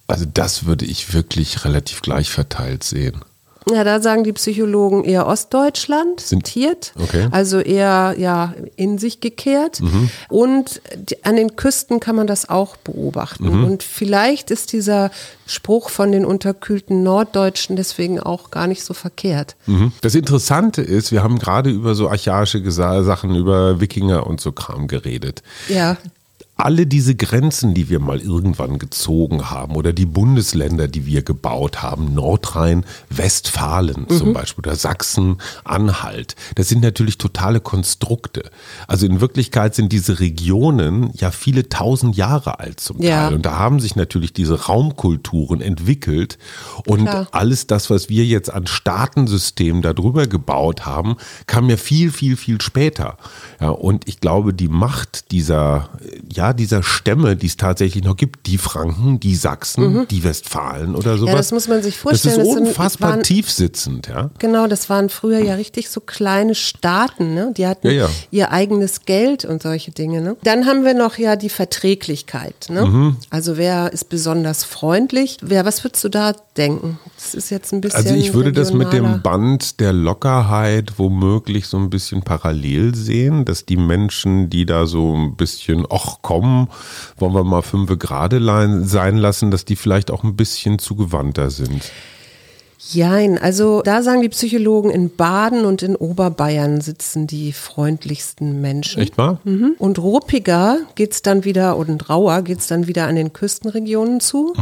also 0.08 0.24
das 0.34 0.66
würde 0.66 0.86
ich 0.86 1.14
wirklich 1.14 1.66
relativ 1.66 2.02
gleich 2.02 2.30
verteilt 2.30 2.86
sehen. 2.86 3.26
Ja, 3.70 3.84
da 3.84 4.02
sagen 4.02 4.24
die 4.24 4.34
Psychologen 4.34 5.04
eher 5.04 5.28
Ostdeutschland, 5.28 6.20
sentiert, 6.20 6.94
okay. 7.00 7.28
also 7.30 7.60
eher 7.60 8.16
ja 8.18 8.56
in 8.76 8.98
sich 8.98 9.20
gekehrt. 9.20 9.82
Mhm. 9.82 10.10
Und 10.30 10.82
die, 10.96 11.24
an 11.24 11.36
den 11.36 11.56
Küsten 11.56 12.00
kann 12.00 12.16
man 12.16 12.26
das 12.26 12.50
auch 12.50 12.76
beobachten. 12.76 13.60
Mhm. 13.60 13.64
Und 13.66 13.84
vielleicht 13.84 14.50
ist 14.50 14.74
dieser 14.74 15.12
Spruch 15.46 15.90
von 15.90 16.12
den 16.12 16.26
unterkühlten 16.26 17.04
Norddeutschen 17.04 17.76
deswegen 17.76 18.20
auch 18.20 18.50
gar 18.50 18.66
nicht 18.66 18.84
so 18.84 18.96
verkehrt. 18.96 19.56
Mhm. 19.68 19.92
Das 20.02 20.16
Interessante 20.16 20.82
ist, 20.82 21.12
wir 21.12 21.22
haben 21.22 21.38
gerade 21.38 21.70
über 21.70 21.94
so 21.94 22.10
archaische 22.10 22.72
Sachen, 22.72 23.36
über 23.36 23.80
Wikinger 23.80 24.26
und 24.26 24.42
so 24.42 24.52
Kram 24.52 24.88
geredet. 24.88 25.44
Ja. 25.70 25.98
Alle 26.66 26.88
diese 26.88 27.16
Grenzen, 27.16 27.74
die 27.74 27.90
wir 27.90 28.00
mal 28.00 28.20
irgendwann 28.20 28.80
gezogen 28.80 29.50
haben 29.50 29.76
oder 29.76 29.94
die 29.94 30.06
Bundesländer, 30.06 30.88
die 30.88 31.06
wir 31.06 31.22
gebaut 31.24 31.82
haben, 31.82 32.14
Nordrhein-Westfalen 32.14 34.08
zum 34.10 34.34
Beispiel 34.34 34.66
oder 34.66 34.76
Sachsen-Anhalt, 34.76 36.36
das 36.56 36.70
sind 36.70 36.82
natürlich 36.82 37.18
totale 37.18 37.60
Konstrukte. 37.60 38.50
Also 38.88 39.06
in 39.06 39.22
Wirklichkeit 39.22 39.76
sind 39.76 39.92
diese 39.92 40.20
Regionen 40.20 41.12
ja 41.14 41.32
viele 41.32 41.70
tausend 41.70 42.16
Jahre 42.16 42.60
alt 42.60 42.80
zum 42.80 43.00
Teil. 43.00 43.08
Ja. 43.08 43.28
Und 43.30 43.46
da 43.46 43.58
haben 43.58 43.80
sich 43.80 43.96
natürlich 43.96 44.34
diese 44.34 44.66
Raumkulturen 44.66 45.62
entwickelt 45.62 46.38
und 46.86 47.06
Klar. 47.06 47.28
alles 47.32 47.68
das, 47.68 47.90
was 47.90 48.10
wir 48.10 48.26
jetzt 48.26 48.52
an 48.52 48.68
Staatensystemen 48.68 49.82
darüber 49.82 50.28
gebaut 50.28 50.86
haben, 50.86 51.16
kam 51.48 51.70
ja 51.70 51.78
viel, 51.78 52.12
viel, 52.12 52.38
viel 52.38 52.62
später. 52.62 53.18
Ja, 53.60 53.70
und 53.70 54.08
ich 54.08 54.20
glaube, 54.20 54.54
die 54.54 54.68
Macht 54.68 55.32
dieser, 55.32 55.90
ja, 56.32 56.51
dieser 56.54 56.84
Stämme, 56.84 57.36
die 57.36 57.48
es 57.48 57.58
tatsächlich 57.58 58.04
noch 58.04 58.16
gibt, 58.16 58.48
die 58.48 58.58
Franken, 58.58 59.20
die 59.20 59.36
Sachsen, 59.36 60.08
die 60.10 60.24
Westfalen 60.24 60.96
oder 60.96 61.18
sowas. 61.18 61.34
Mhm. 61.34 61.38
das 61.38 61.52
muss 61.52 61.68
man 61.68 61.84
sich 61.84 61.98
vorstellen, 61.98 62.36
Das 62.36 62.44
das 62.44 62.48
ist 62.48 62.54
sind- 62.58 62.68
unfassbar 62.68 63.10
waren- 63.12 63.24
tiefsitzend, 63.24 64.08
ja. 64.08 64.30
Genau, 64.40 64.68
das 64.68 64.90
waren 64.90 65.10
früher 65.10 65.40
ja 65.40 65.56
richtig 65.56 65.90
so 65.90 66.00
kleine 66.02 66.56
Staaten, 66.56 67.34
ne? 67.34 67.54
Die 67.56 67.68
hatten 67.68 67.88
Ja, 67.88 67.94
ja. 67.94 68.10
ihr 68.32 68.52
eigenes 68.52 69.06
Geld 69.06 69.46
und 69.46 69.62
solche 69.64 69.92
Dinge, 69.92 70.22
ne? 70.22 70.38
Dann 70.44 70.66
haben 70.66 70.84
wir 70.86 70.94
noch 70.94 71.18
ja 71.18 71.36
die 71.36 71.50
Verträglichkeit, 71.50 72.68
ne? 72.70 72.86
Mhm. 72.86 73.16
Also 73.30 73.58
wer 73.58 73.92
ist 73.92 74.10
besonders 74.10 74.64
freundlich? 74.64 75.38
Wer, 75.42 75.66
was 75.66 75.84
würdest 75.84 76.04
du 76.04 76.10
da 76.10 76.34
denken? 76.58 77.00
Das 77.16 77.34
ist 77.36 77.50
jetzt 77.50 77.74
ein 77.74 77.82
bisschen. 77.82 77.98
Also 77.98 78.16
ich 78.16 78.34
würde 78.34 78.52
das 78.52 78.72
mit 78.74 78.88
regionaler. 78.92 79.18
dem 79.18 79.22
Band 79.22 79.80
der 79.80 79.94
Lockerheit 79.94 80.94
womöglich 80.98 81.68
so 81.68 81.78
ein 81.78 81.90
bisschen 81.90 82.22
parallel 82.24 82.96
sehen, 82.96 83.46
dass 83.46 83.66
die 83.66 83.78
Menschen, 83.78 84.50
die 84.50 84.66
da 84.66 84.86
so 84.86 85.16
ein 85.16 85.36
bisschen, 85.36 85.86
ach 85.90 86.18
komm, 86.32 86.70
wollen 87.18 87.34
wir 87.34 87.44
mal 87.44 87.62
fünf 87.62 87.90
lein- 88.38 88.86
sein 88.86 89.18
lassen, 89.18 89.52
dass 89.52 89.66
die 89.66 89.76
vielleicht 89.76 90.12
auch 90.12 90.24
ein 90.24 90.36
bisschen 90.38 90.80
zugewandter 90.80 91.50
sind. 91.50 91.92
Jein, 92.90 93.38
also 93.38 93.84
da 93.84 94.02
sagen 94.02 94.22
die 94.22 94.30
Psychologen, 94.30 94.90
in 94.90 95.16
Baden 95.16 95.66
und 95.66 95.84
in 95.84 95.96
Oberbayern 95.96 96.82
sitzen 96.82 97.28
die 97.28 97.54
freundlichsten 97.54 98.60
Menschen. 98.60 99.04
Echt 99.04 99.20
wahr? 99.20 99.40
Mhm. 99.44 99.76
Und 99.78 100.00
ruppiger 100.00 100.80
geht's 100.96 101.22
dann 101.22 101.46
wieder, 101.46 101.78
und 101.78 102.10
rauer 102.10 102.42
geht's 102.42 102.66
dann 102.68 102.88
wieder 102.88 103.06
an 103.06 103.16
den 103.16 103.34
Küstenregionen 103.34 104.20
zu, 104.20 104.54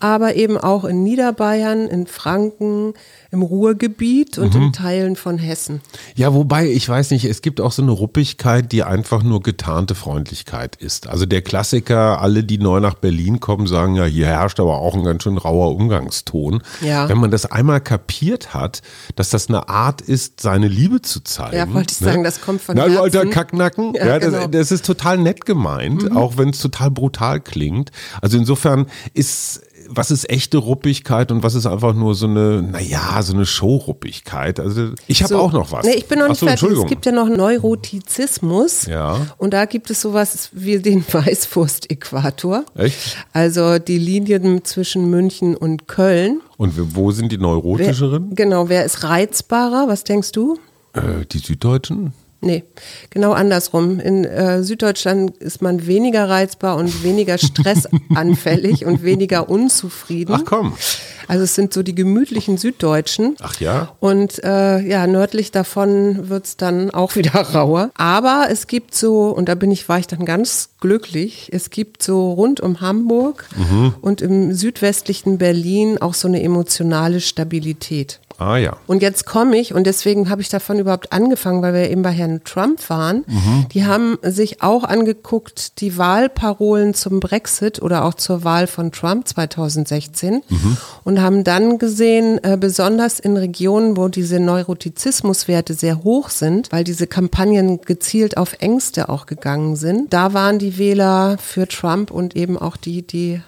aber 0.00 0.34
eben 0.34 0.58
auch 0.58 0.84
in 0.84 1.04
Niederbayern, 1.04 1.86
in 1.86 2.08
Franken, 2.08 2.94
im 3.30 3.42
Ruhrgebiet 3.42 4.38
und 4.38 4.54
in 4.54 4.72
Teilen 4.72 5.14
von 5.14 5.38
Hessen. 5.38 5.80
Ja, 6.16 6.34
wobei, 6.34 6.68
ich 6.68 6.86
weiß 6.88 7.12
nicht, 7.12 7.24
es 7.24 7.42
gibt 7.42 7.60
auch 7.60 7.72
so 7.72 7.80
eine 7.82 7.92
Ruppigkeit, 7.92 8.72
die 8.72 8.82
einfach 8.82 9.22
nur 9.22 9.40
getarnte 9.40 9.94
Freundlichkeit 9.94 10.76
ist. 10.76 11.06
Also 11.06 11.26
der 11.26 11.42
Klassiker, 11.42 12.20
alle, 12.20 12.42
die 12.42 12.58
neu 12.58 12.80
nach 12.80 12.94
Berlin 12.94 13.38
kommen, 13.40 13.66
sagen 13.68 13.94
ja, 13.94 14.04
hier 14.04 14.26
herrscht 14.26 14.58
aber 14.58 14.78
auch 14.78 14.94
ein 14.94 15.04
ganz 15.04 15.22
schön 15.22 15.38
rauer 15.38 15.74
Umgangston. 15.76 16.62
Ja. 16.80 17.08
Wenn 17.08 17.18
man 17.18 17.30
das 17.30 17.51
einmal 17.52 17.80
kapiert 17.80 18.54
hat, 18.54 18.82
dass 19.16 19.30
das 19.30 19.48
eine 19.48 19.68
Art 19.68 20.00
ist, 20.00 20.40
seine 20.40 20.68
Liebe 20.68 21.02
zu 21.02 21.20
zeigen. 21.20 21.56
Ja, 21.56 21.72
wollte 21.72 21.92
ich 21.92 21.98
sagen, 21.98 22.24
das 22.24 22.40
kommt 22.40 22.62
von 22.62 22.76
Na, 22.76 22.86
du 22.86 23.00
alter 23.00 23.18
Herzen. 23.20 23.30
Kacknacken. 23.30 23.94
Ja, 23.94 24.06
Ja, 24.06 24.18
das, 24.18 24.32
genau. 24.32 24.46
das 24.46 24.72
ist 24.72 24.84
total 24.86 25.18
nett 25.18 25.44
gemeint, 25.44 26.10
auch 26.16 26.36
wenn 26.36 26.50
es 26.50 26.58
total 26.58 26.90
brutal 26.90 27.40
klingt. 27.40 27.90
Also 28.20 28.38
insofern 28.38 28.86
ist 29.14 29.60
was 29.94 30.10
ist 30.10 30.28
echte 30.30 30.58
Ruppigkeit 30.58 31.30
und 31.30 31.42
was 31.42 31.54
ist 31.54 31.66
einfach 31.66 31.94
nur 31.94 32.14
so 32.14 32.26
eine, 32.26 32.62
naja, 32.62 33.20
so 33.22 33.34
eine 33.34 33.46
Showruppigkeit. 33.46 34.58
Also 34.60 34.90
ich 35.06 35.22
habe 35.22 35.34
So. 35.34 35.38
auch 35.40 35.52
noch 35.52 35.70
was. 35.72 35.84
Nee, 35.86 35.94
ich 35.94 36.06
bin 36.06 36.18
noch 36.18 36.28
nicht 36.28 36.38
so, 36.40 36.46
fertig. 36.46 36.68
Es 36.70 36.86
gibt 36.86 37.06
ja 37.06 37.12
noch 37.12 37.28
Neurotizismus. 37.28 38.86
Ja. 38.86 39.26
Und 39.38 39.52
da 39.52 39.64
gibt 39.64 39.90
es 39.90 40.00
sowas 40.00 40.48
wie 40.52 40.78
den 40.78 41.04
Weißwurst-Äquator. 41.12 42.64
Echt? 42.74 43.16
Also 43.32 43.78
die 43.78 43.98
Linien 43.98 44.64
zwischen 44.64 45.10
München 45.10 45.56
und 45.56 45.88
Köln. 45.88 46.40
Und 46.56 46.94
wo 46.96 47.10
sind 47.10 47.30
die 47.32 47.36
Wer, 47.36 47.42
neurotischeren? 47.42 48.34
genau, 48.34 48.68
wer 48.68 48.84
ist 48.84 49.04
reizbarer? 49.04 49.88
Was 49.88 50.04
denkst 50.04 50.32
du? 50.32 50.58
Äh, 50.94 51.24
die 51.30 51.38
Süddeutschen? 51.38 52.12
Nee, 52.44 52.64
genau 53.10 53.32
andersrum. 53.32 54.00
In 54.00 54.24
äh, 54.24 54.62
Süddeutschland 54.64 55.36
ist 55.38 55.62
man 55.62 55.86
weniger 55.86 56.28
reizbar 56.28 56.76
und 56.76 57.04
weniger 57.04 57.38
stressanfällig 57.38 58.84
und 58.84 59.02
weniger 59.02 59.48
unzufrieden. 59.48 60.34
Ach 60.36 60.44
komm. 60.44 60.74
Also 61.28 61.44
es 61.44 61.54
sind 61.54 61.72
so 61.72 61.82
die 61.84 61.94
gemütlichen 61.94 62.58
Süddeutschen. 62.58 63.36
Ach 63.40 63.58
ja? 63.60 63.94
Und 64.00 64.42
äh, 64.44 64.80
ja, 64.80 65.06
nördlich 65.06 65.52
davon 65.52 66.28
wird's 66.28 66.56
dann 66.56 66.90
auch 66.90 67.14
wieder 67.14 67.30
rauer. 67.54 67.90
Aber 67.94 68.46
es 68.50 68.66
gibt 68.66 68.94
so, 68.94 69.28
und 69.28 69.48
da 69.48 69.54
bin 69.54 69.70
ich, 69.70 69.88
war 69.88 69.98
ich 70.00 70.08
dann 70.08 70.24
ganz 70.24 70.70
glücklich, 70.80 71.48
es 71.52 71.70
gibt 71.70 72.02
so 72.02 72.32
rund 72.32 72.60
um 72.60 72.80
Hamburg 72.80 73.46
Mhm. 73.56 73.94
und 74.00 74.20
im 74.22 74.52
südwestlichen 74.54 75.38
Berlin 75.38 75.98
auch 76.00 76.14
so 76.14 76.26
eine 76.26 76.42
emotionale 76.42 77.20
Stabilität. 77.20 78.18
Ah 78.38 78.56
ja. 78.56 78.76
Und 78.86 79.02
jetzt 79.02 79.26
komme 79.26 79.56
ich, 79.56 79.74
und 79.74 79.86
deswegen 79.86 80.28
habe 80.30 80.42
ich 80.42 80.48
davon 80.48 80.78
überhaupt 80.78 81.12
angefangen, 81.12 81.62
weil 81.62 81.74
wir 81.74 81.90
eben 81.90 82.02
bei 82.02 82.10
Herrn 82.10 82.42
Trump 82.44 82.88
waren. 82.90 83.24
Die 83.72 83.84
haben 83.84 84.18
sich 84.22 84.62
auch 84.62 84.84
angeguckt, 84.84 85.80
die 85.80 85.96
Wahlparolen 85.98 86.94
zum 86.94 87.20
Brexit 87.20 87.80
oder 87.82 88.04
auch 88.04 88.14
zur 88.14 88.44
Wahl 88.44 88.66
von 88.66 88.92
Trump 88.92 89.28
2016 89.28 90.42
und 91.04 91.20
haben 91.20 91.44
dann 91.44 91.78
gesehen, 91.78 92.42
äh, 92.42 92.56
besonders 92.58 93.20
in 93.20 93.36
Regionen, 93.36 93.96
wo 93.96 94.08
diese 94.08 94.40
Neurotizismuswerte 94.40 95.74
sehr 95.74 96.02
hoch 96.04 96.28
sind, 96.30 96.70
weil 96.72 96.84
diese 96.84 97.06
Kampagnen 97.06 97.80
gezielt 97.80 98.36
auf 98.36 98.54
Ängste 98.60 99.08
auch 99.08 99.26
gegangen 99.26 99.76
sind, 99.76 100.12
da 100.12 100.32
waren 100.32 100.58
die 100.58 100.78
Wähler 100.78 101.38
für 101.38 101.68
Trump 101.68 102.10
und 102.10 102.36
eben 102.36 102.58
auch 102.58 102.76
die, 102.76 103.06
die 103.06 103.40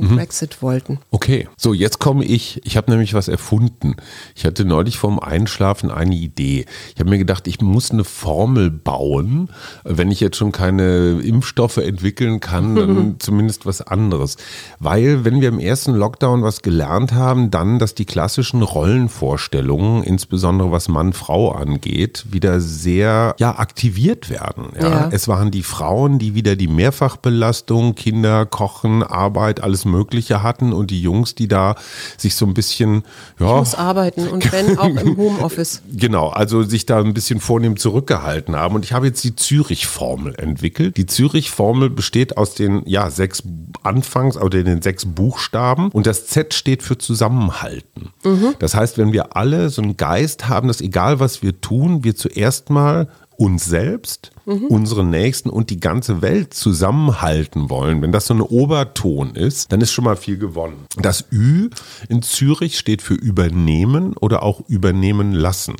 den 0.00 0.16
Brexit 0.16 0.62
wollten. 0.62 0.98
Okay, 1.10 1.48
so 1.56 1.74
jetzt 1.74 1.98
komme 1.98 2.24
ich. 2.24 2.60
Ich 2.64 2.76
habe 2.76 2.90
nämlich 2.90 3.14
was 3.14 3.28
erfunden. 3.28 3.96
Ich 4.34 4.44
hatte 4.44 4.64
neulich 4.64 4.98
vorm 4.98 5.18
Einschlafen 5.18 5.90
eine 5.90 6.14
Idee. 6.14 6.66
Ich 6.94 7.00
habe 7.00 7.10
mir 7.10 7.18
gedacht, 7.18 7.46
ich 7.46 7.60
muss 7.60 7.90
eine 7.90 8.04
Formel 8.04 8.70
bauen. 8.70 9.50
Wenn 9.84 10.10
ich 10.10 10.20
jetzt 10.20 10.36
schon 10.36 10.52
keine 10.52 11.20
Impfstoffe 11.20 11.76
entwickeln 11.76 12.40
kann, 12.40 12.76
dann 12.76 13.16
zumindest 13.18 13.66
was 13.66 13.82
anderes. 13.82 14.36
Weil, 14.78 15.24
wenn 15.24 15.40
wir 15.40 15.48
im 15.48 15.58
ersten 15.58 15.92
Lockdown 15.92 16.42
was 16.42 16.62
gelernt 16.62 17.12
haben, 17.12 17.50
dann, 17.50 17.78
dass 17.78 17.94
die 17.94 18.04
klassischen 18.04 18.62
Rollenvorstellungen, 18.62 20.02
insbesondere 20.02 20.70
was 20.70 20.88
Mann-Frau 20.88 21.52
angeht, 21.52 22.26
wieder 22.30 22.60
sehr 22.60 23.34
ja, 23.38 23.58
aktiviert 23.58 24.30
werden. 24.30 24.68
Ja? 24.80 24.88
Ja. 24.88 25.08
Es 25.10 25.28
waren 25.28 25.50
die 25.50 25.62
Frauen, 25.62 26.18
die 26.18 26.34
wieder 26.34 26.56
die 26.56 26.68
Mehrfachbelastung, 26.68 27.94
Kinder, 27.94 28.46
Kochen, 28.46 29.02
Arbeit, 29.02 29.62
alles 29.62 29.81
Mögliche 29.84 30.42
hatten 30.42 30.72
und 30.72 30.90
die 30.90 31.00
Jungs, 31.00 31.34
die 31.34 31.48
da 31.48 31.76
sich 32.16 32.34
so 32.34 32.46
ein 32.46 32.54
bisschen, 32.54 33.04
Ich 33.36 33.40
ja, 33.40 33.56
muss 33.56 33.74
arbeiten 33.74 34.28
und 34.28 34.50
wenn 34.52 34.78
auch 34.78 34.86
im 34.86 35.16
Homeoffice. 35.16 35.82
Genau, 35.92 36.28
also 36.28 36.62
sich 36.62 36.86
da 36.86 37.00
ein 37.00 37.14
bisschen 37.14 37.40
vornehm 37.40 37.76
zurückgehalten 37.76 38.56
haben. 38.56 38.74
Und 38.74 38.84
ich 38.84 38.92
habe 38.92 39.06
jetzt 39.06 39.22
die 39.24 39.36
Zürich-Formel 39.36 40.34
entwickelt. 40.36 40.96
Die 40.96 41.06
Zürich-Formel 41.06 41.90
besteht 41.90 42.36
aus 42.36 42.54
den 42.54 42.82
ja, 42.86 43.10
sechs 43.10 43.42
Anfangs- 43.82 44.36
oder 44.36 44.62
den 44.62 44.82
sechs 44.82 45.04
Buchstaben. 45.04 45.90
Und 45.90 46.06
das 46.06 46.26
Z 46.26 46.54
steht 46.54 46.82
für 46.82 46.98
Zusammenhalten. 46.98 48.10
Das 48.58 48.74
heißt, 48.74 48.98
wenn 48.98 49.12
wir 49.12 49.36
alle 49.36 49.70
so 49.70 49.82
einen 49.82 49.96
Geist 49.96 50.48
haben, 50.48 50.68
dass 50.68 50.80
egal 50.80 51.20
was 51.20 51.42
wir 51.42 51.60
tun, 51.60 52.04
wir 52.04 52.16
zuerst 52.16 52.70
mal 52.70 53.08
uns 53.36 53.64
selbst, 53.64 54.31
unsere 54.44 55.04
Nächsten 55.04 55.50
und 55.50 55.70
die 55.70 55.78
ganze 55.80 56.20
Welt 56.22 56.54
zusammenhalten 56.54 57.70
wollen, 57.70 58.02
wenn 58.02 58.12
das 58.12 58.26
so 58.26 58.34
ein 58.34 58.40
Oberton 58.40 59.34
ist, 59.34 59.72
dann 59.72 59.80
ist 59.80 59.92
schon 59.92 60.04
mal 60.04 60.16
viel 60.16 60.36
gewonnen. 60.38 60.86
Das 60.96 61.24
Ü 61.32 61.70
in 62.08 62.22
Zürich 62.22 62.78
steht 62.78 63.02
für 63.02 63.14
übernehmen 63.14 64.14
oder 64.16 64.42
auch 64.42 64.62
übernehmen 64.68 65.32
lassen. 65.32 65.76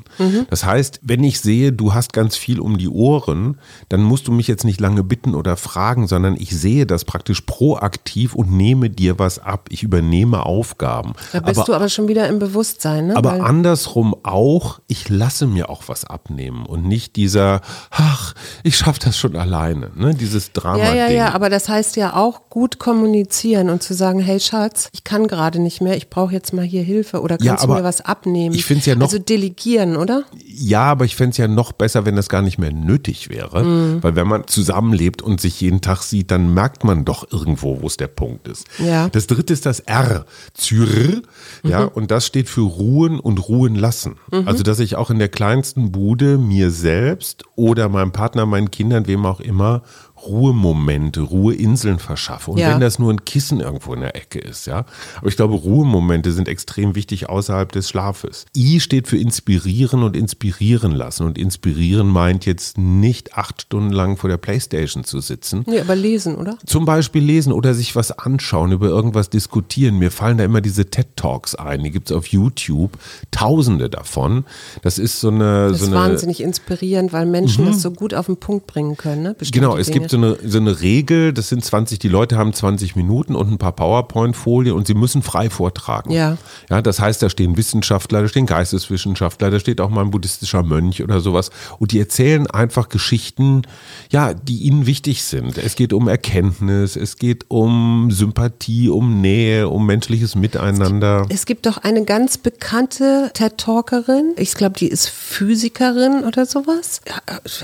Das 0.50 0.64
heißt, 0.64 1.00
wenn 1.02 1.24
ich 1.24 1.40
sehe, 1.40 1.72
du 1.72 1.94
hast 1.94 2.12
ganz 2.12 2.36
viel 2.36 2.60
um 2.60 2.78
die 2.78 2.88
Ohren, 2.88 3.58
dann 3.88 4.02
musst 4.02 4.28
du 4.28 4.32
mich 4.32 4.46
jetzt 4.46 4.64
nicht 4.64 4.80
lange 4.80 5.02
bitten 5.02 5.34
oder 5.34 5.56
fragen, 5.56 6.06
sondern 6.06 6.36
ich 6.36 6.56
sehe 6.56 6.86
das 6.86 7.04
praktisch 7.04 7.40
proaktiv 7.42 8.34
und 8.34 8.52
nehme 8.52 8.90
dir 8.90 9.18
was 9.18 9.38
ab. 9.38 9.68
Ich 9.70 9.82
übernehme 9.82 10.46
Aufgaben. 10.46 11.14
Da 11.32 11.40
bist 11.40 11.58
aber 11.58 11.66
du 11.66 11.74
aber 11.74 11.88
schon 11.88 12.08
wieder 12.08 12.28
im 12.28 12.38
Bewusstsein, 12.38 13.08
ne? 13.08 13.16
aber 13.16 13.32
Weil- 13.32 13.40
andersrum 13.40 14.14
auch, 14.22 14.80
ich 14.86 15.08
lasse 15.08 15.46
mir 15.46 15.68
auch 15.68 15.84
was 15.86 16.04
abnehmen 16.04 16.66
und 16.66 16.84
nicht 16.86 17.16
dieser, 17.16 17.60
ach, 17.90 18.34
ich 18.62 18.76
schaffe 18.76 19.00
das 19.04 19.18
schon 19.18 19.36
alleine, 19.36 19.90
ne? 19.94 20.14
dieses 20.14 20.52
Drama. 20.52 20.78
Ja, 20.82 20.94
ja, 20.94 21.06
Ding. 21.08 21.16
ja, 21.16 21.34
aber 21.34 21.50
das 21.50 21.68
heißt 21.68 21.96
ja 21.96 22.14
auch 22.16 22.48
gut 22.50 22.78
kommunizieren 22.78 23.70
und 23.70 23.82
zu 23.82 23.94
sagen, 23.94 24.20
hey 24.20 24.40
Schatz, 24.40 24.88
ich 24.92 25.04
kann 25.04 25.26
gerade 25.26 25.58
nicht 25.60 25.80
mehr, 25.80 25.96
ich 25.96 26.10
brauche 26.10 26.32
jetzt 26.32 26.52
mal 26.52 26.64
hier 26.64 26.82
Hilfe 26.82 27.20
oder 27.20 27.36
kannst 27.38 27.62
Ja, 27.62 27.66
du 27.66 27.72
mir 27.74 27.84
was 27.84 28.00
abnehmen? 28.00 28.54
ich 28.54 28.64
find's 28.64 28.86
ja 28.86 28.94
noch- 28.94 29.06
Also 29.06 29.18
delegieren, 29.18 29.96
oder? 29.96 30.24
Ja, 30.46 30.84
aber 30.84 31.04
ich 31.04 31.16
fände 31.16 31.30
es 31.32 31.36
ja 31.38 31.48
noch 31.48 31.72
besser, 31.72 32.04
wenn 32.06 32.16
das 32.16 32.28
gar 32.28 32.42
nicht 32.42 32.58
mehr 32.58 32.72
nötig 32.72 33.28
wäre. 33.28 33.64
Mhm. 33.64 34.02
Weil 34.02 34.16
wenn 34.16 34.26
man 34.28 34.46
zusammenlebt 34.46 35.22
und 35.22 35.40
sich 35.40 35.60
jeden 35.60 35.80
Tag 35.80 36.02
sieht, 36.02 36.30
dann 36.30 36.52
merkt 36.54 36.84
man 36.84 37.04
doch 37.04 37.30
irgendwo, 37.32 37.80
wo 37.82 37.86
es 37.86 37.96
der 37.96 38.08
Punkt 38.08 38.48
ist. 38.48 38.66
Ja. 38.78 39.08
Das 39.08 39.26
dritte 39.26 39.52
ist 39.52 39.66
das 39.66 39.80
R. 39.80 40.24
Zür. 40.54 41.22
Ja, 41.62 41.84
und 41.84 42.10
das 42.10 42.26
steht 42.26 42.48
für 42.48 42.62
ruhen 42.62 43.18
und 43.20 43.48
ruhen 43.48 43.74
lassen. 43.74 44.16
Mhm. 44.30 44.46
Also, 44.46 44.62
dass 44.62 44.78
ich 44.78 44.96
auch 44.96 45.10
in 45.10 45.18
der 45.18 45.28
kleinsten 45.28 45.92
Bude 45.92 46.38
mir 46.38 46.70
selbst 46.70 47.44
oder 47.56 47.88
meinem 47.88 48.12
Partner, 48.12 48.41
meinen 48.46 48.70
Kindern, 48.70 49.06
wem 49.06 49.26
auch 49.26 49.40
immer, 49.40 49.82
Ruhemomente, 50.26 51.20
Ruheinseln 51.20 51.98
verschaffe. 51.98 52.52
Und 52.52 52.58
Ja. 52.58 52.72
wenn 52.72 52.80
das 52.80 52.98
nur 52.98 53.12
ein 53.12 53.24
Kissen 53.24 53.60
irgendwo 53.60 53.94
in 53.94 54.00
der 54.00 54.16
Ecke 54.16 54.38
ist, 54.38 54.66
ja. 54.66 54.84
Aber 55.18 55.28
ich 55.28 55.36
glaube, 55.36 55.54
Ruhemomente 55.54 56.32
sind 56.32 56.48
extrem 56.48 56.94
wichtig 56.94 57.28
außerhalb 57.28 57.70
des 57.72 57.88
Schlafes. 57.88 58.44
I 58.56 58.80
steht 58.80 59.08
für 59.08 59.18
inspirieren 59.18 60.02
und 60.02 60.16
inspirieren 60.16 60.92
lassen. 60.92 61.26
Und 61.26 61.38
inspirieren 61.38 62.08
meint 62.08 62.46
jetzt 62.46 62.78
nicht 62.78 63.36
acht 63.36 63.62
Stunden 63.62 63.92
lang 63.92 64.16
vor 64.16 64.30
der 64.30 64.36
Playstation 64.36 65.04
zu 65.04 65.20
sitzen. 65.20 65.64
Nee, 65.66 65.80
aber 65.80 65.96
lesen, 65.96 66.36
oder? 66.36 66.58
Zum 66.66 66.84
Beispiel 66.84 67.22
lesen 67.22 67.52
oder 67.52 67.74
sich 67.74 67.96
was 67.96 68.12
anschauen, 68.12 68.72
über 68.72 68.88
irgendwas 68.88 69.30
diskutieren. 69.30 69.98
Mir 69.98 70.10
fallen 70.10 70.38
da 70.38 70.44
immer 70.44 70.60
diese 70.60 70.86
TED-Talks 70.86 71.54
ein. 71.54 71.82
Die 71.82 71.90
gibt's 71.90 72.12
auf 72.12 72.26
YouTube. 72.28 72.98
Tausende 73.30 73.88
davon. 73.90 74.44
Das 74.82 74.98
ist 74.98 75.20
so 75.20 75.28
eine. 75.28 75.68
Das 75.68 75.78
so 75.80 75.86
ist 75.86 75.92
eine 75.92 76.00
wahnsinnig 76.00 76.40
inspirierend, 76.42 77.12
weil 77.12 77.26
Menschen 77.26 77.66
das 77.66 77.82
so 77.82 77.90
gut 77.90 78.14
auf 78.14 78.26
den 78.26 78.36
Punkt 78.36 78.66
bringen 78.66 78.96
können. 78.96 79.22
Ne? 79.22 79.36
Genau, 79.52 79.76
es 79.76 79.86
Dinge. 79.86 80.00
gibt 80.00 80.11
so 80.12 80.16
eine, 80.18 80.38
so 80.44 80.58
eine 80.58 80.80
Regel, 80.80 81.32
das 81.32 81.48
sind 81.48 81.64
20, 81.64 81.98
die 81.98 82.08
Leute 82.08 82.36
haben 82.38 82.52
20 82.52 82.94
Minuten 82.94 83.34
und 83.34 83.50
ein 83.50 83.58
paar 83.58 83.72
PowerPoint-Folien 83.72 84.76
und 84.76 84.86
sie 84.86 84.94
müssen 84.94 85.22
frei 85.22 85.50
vortragen. 85.50 86.12
Ja. 86.12 86.36
Ja, 86.70 86.80
das 86.80 87.00
heißt, 87.00 87.22
da 87.22 87.28
stehen 87.28 87.56
Wissenschaftler, 87.56 88.22
da 88.22 88.28
stehen 88.28 88.46
Geisteswissenschaftler, 88.46 89.50
da 89.50 89.58
steht 89.58 89.80
auch 89.80 89.90
mal 89.90 90.02
ein 90.02 90.10
buddhistischer 90.10 90.62
Mönch 90.62 91.02
oder 91.02 91.20
sowas 91.20 91.50
und 91.78 91.92
die 91.92 91.98
erzählen 91.98 92.46
einfach 92.46 92.88
Geschichten, 92.88 93.62
ja, 94.10 94.34
die 94.34 94.58
ihnen 94.58 94.86
wichtig 94.86 95.24
sind. 95.24 95.58
Es 95.58 95.74
geht 95.74 95.92
um 95.92 96.06
Erkenntnis, 96.06 96.94
es 96.94 97.16
geht 97.16 97.46
um 97.48 98.10
Sympathie, 98.10 98.90
um 98.90 99.20
Nähe, 99.20 99.68
um 99.68 99.86
menschliches 99.86 100.34
Miteinander. 100.34 101.26
Es 101.30 101.46
gibt 101.46 101.66
doch 101.66 101.78
eine 101.78 102.04
ganz 102.04 102.38
bekannte 102.38 103.30
TED-Talkerin, 103.32 104.34
ich 104.36 104.54
glaube, 104.54 104.78
die 104.78 104.88
ist 104.88 105.08
Physikerin 105.08 106.24
oder 106.24 106.44
sowas. 106.44 107.00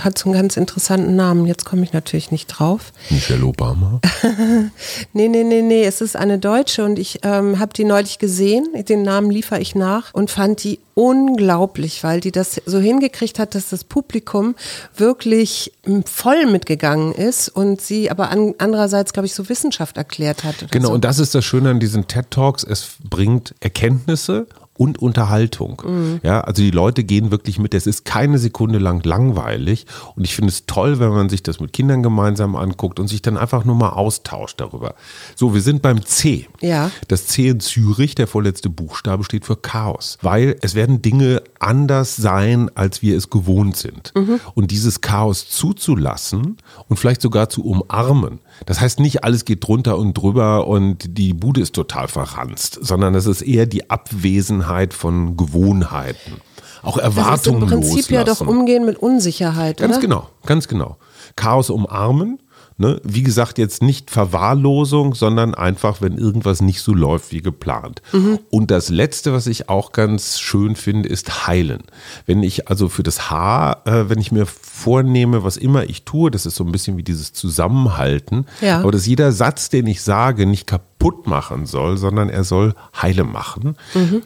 Hat 0.01 0.17
so 0.17 0.31
einen 0.31 0.35
ganz 0.35 0.57
interessanten 0.57 1.15
Namen, 1.15 1.45
jetzt 1.47 1.67
komme 1.67 1.83
ich 1.83 1.93
natürlich 1.93 2.31
nicht 2.31 2.38
drauf. 2.47 2.93
Michelle 3.11 3.45
Obama. 3.45 4.01
Nee, 5.13 5.29
nee, 5.29 5.45
nee, 5.45 5.63
nee, 5.63 5.85
es 5.85 6.01
ist 6.01 6.17
eine 6.17 6.39
Deutsche 6.39 6.85
und 6.85 6.99
ich 6.99 7.21
ähm, 7.23 7.59
habe 7.59 7.73
die 7.73 7.85
neulich 7.85 8.19
gesehen, 8.19 8.67
den 8.89 9.03
Namen 9.03 9.31
liefere 9.31 9.61
ich 9.61 9.75
nach 9.75 10.13
und 10.13 10.31
fand 10.31 10.63
die 10.63 10.81
unglaublich, 10.95 12.03
weil 12.03 12.21
die 12.21 12.33
das 12.33 12.61
so 12.67 12.79
hingekriegt 12.79 13.39
hat, 13.39 13.55
dass 13.55 13.71
das 13.71 13.85
Publikum 13.85 14.55
wirklich 14.97 15.73
mm, 15.87 16.01
voll 16.05 16.47
mitgegangen 16.47 17.13
ist 17.13 17.49
und 17.49 17.81
sie 17.81 18.11
aber 18.11 18.31
an, 18.31 18.55
andererseits, 18.59 19.13
glaube 19.13 19.27
ich, 19.27 19.35
so 19.35 19.49
Wissenschaft 19.49 19.97
erklärt 19.97 20.45
hat. 20.45 20.71
Genau, 20.71 20.89
so. 20.89 20.95
und 20.95 21.05
das 21.05 21.19
ist 21.19 21.35
das 21.35 21.45
Schöne 21.45 21.71
an 21.71 21.81
diesen 21.81 22.09
TED 22.09 22.31
Talks. 22.31 22.65
Es 22.65 22.97
bringt 23.09 23.55
Erkenntnisse 23.61 24.47
und 24.79 24.99
Unterhaltung. 25.03 25.83
Mhm. 25.85 26.21
Ja, 26.23 26.41
also 26.41 26.63
die 26.63 26.71
Leute 26.71 27.05
gehen 27.05 27.31
wirklich 27.31 27.59
mit. 27.59 27.75
Es 27.75 27.87
ist 27.87 28.05
keine 28.05 28.39
Sekunde 28.39 28.79
lang 28.79 29.03
langweilig. 29.05 29.87
Und 30.15 30.25
ich 30.25 30.35
finde 30.35 30.51
es 30.51 30.67
toll, 30.67 31.01
wenn 31.01 31.11
man 31.11 31.29
sich 31.29 31.43
das 31.43 31.59
mit 31.61 31.73
Kindern 31.73 32.03
gemeinsam 32.03 32.57
anguckt 32.57 33.01
und 33.01 33.09
sich 33.09 33.21
dann 33.21 33.37
einfach 33.37 33.65
nur 33.65 33.75
mal 33.75 33.91
austauscht 33.91 34.61
darüber. 34.61 34.95
So, 35.35 35.53
wir 35.53 35.61
sind 35.61 35.83
beim 35.83 36.05
C. 36.05 36.47
Ja. 36.61 36.91
Das 37.09 37.27
C 37.27 37.49
in 37.49 37.61
Zürich, 37.61 38.15
der 38.15 38.29
vorletzte 38.29 38.71
Buchstabe, 38.71 39.25
steht 39.25 39.45
für 39.45 39.57
Chaos. 39.57 40.17
Weil 40.23 40.57
es 40.63 40.77
werden 40.77 41.03
Dinge 41.03 41.43
anders 41.59 42.15
sein, 42.17 42.71
als 42.77 43.03
wir 43.03 43.17
es 43.17 43.31
gewohnt 43.31 43.77
sind. 43.77 44.13
Und 44.55 44.71
dieses 44.71 45.01
Chaos 45.01 45.49
zuzulassen 45.49 46.59
und 46.89 46.97
vielleicht 46.99 47.21
sogar 47.21 47.49
zu 47.49 47.65
umarmen. 47.65 48.39
Das 48.67 48.81
heißt 48.81 49.01
nicht, 49.01 49.25
alles 49.25 49.45
geht 49.45 49.67
drunter 49.67 49.99
und 49.99 50.15
drüber 50.15 50.67
und 50.67 51.17
die 51.19 51.33
Bude 51.35 51.61
ist 51.61 51.75
total 51.75 52.09
verranzt, 52.09 52.79
sondern 52.83 53.15
es 53.15 53.27
ist 53.27 53.43
eher 53.43 53.67
die 53.67 53.91
Abwesenheit 53.91 54.95
von 54.95 55.37
Gewohnheiten. 55.37 56.41
Auch 56.83 56.97
das 56.99 57.09
ist 57.09 57.17
im 57.17 57.19
Erwartungen 57.23 57.69
Prinzip 57.69 58.11
ja 58.11 58.21
doch 58.25 58.41
loslassen. 58.41 58.49
umgehen 58.49 58.85
mit 58.85 58.99
Unsicherheit, 58.99 59.79
Ganz 59.79 59.95
oder? 59.95 60.01
genau, 60.01 60.29
ganz 60.47 60.69
genau. 60.69 60.97
Chaos 61.37 61.71
umarmen. 61.71 62.39
Ne? 62.81 63.01
Wie 63.03 63.25
gesagt, 63.25 63.59
jetzt 63.59 63.83
nicht 63.83 64.09
Verwahrlosung, 64.11 65.15
sondern 65.17 65.55
einfach, 65.55 66.01
wenn 66.01 66.17
irgendwas 66.17 66.63
nicht 66.63 66.81
so 66.81 66.95
läuft 66.95 67.33
wie 67.33 67.43
geplant. 67.43 68.03
Und 68.51 68.71
das 68.71 68.89
Letzte, 68.89 69.33
was 69.33 69.49
ich 69.49 69.69
auch 69.69 69.91
ganz 69.91 70.39
schön 70.39 70.77
finde, 70.77 71.09
ist 71.09 71.49
heilen. 71.49 71.83
Wenn 72.25 72.45
ich 72.45 72.69
also 72.69 72.89
für 72.89 73.03
das 73.03 73.31
Haar, 73.31 73.83
äh, 73.85 74.09
wenn 74.09 74.21
ich 74.21 74.31
mir 74.31 74.47
vornehme, 74.47 75.43
was 75.43 75.57
immer 75.57 75.85
ich 75.91 76.05
tue, 76.05 76.31
das 76.31 76.47
ist 76.47 76.55
so 76.55 76.63
ein 76.65 76.71
bisschen 76.71 76.97
wie 76.97 77.03
dieses 77.03 77.33
Zusammenhalten, 77.33 78.47
Ja. 78.61 78.79
aber 78.81 78.93
dass 78.93 79.07
jeder 79.07 79.33
Satz, 79.33 79.69
den 79.71 79.87
ich 79.89 80.01
sage, 80.03 80.47
nicht 80.47 80.67
kaputt 80.69 80.88
machen 81.27 81.67
soll, 81.67 81.97
sondern 81.97 82.29
er 82.29 82.45
soll 82.45 82.75
heile 83.01 83.25
machen, 83.25 83.77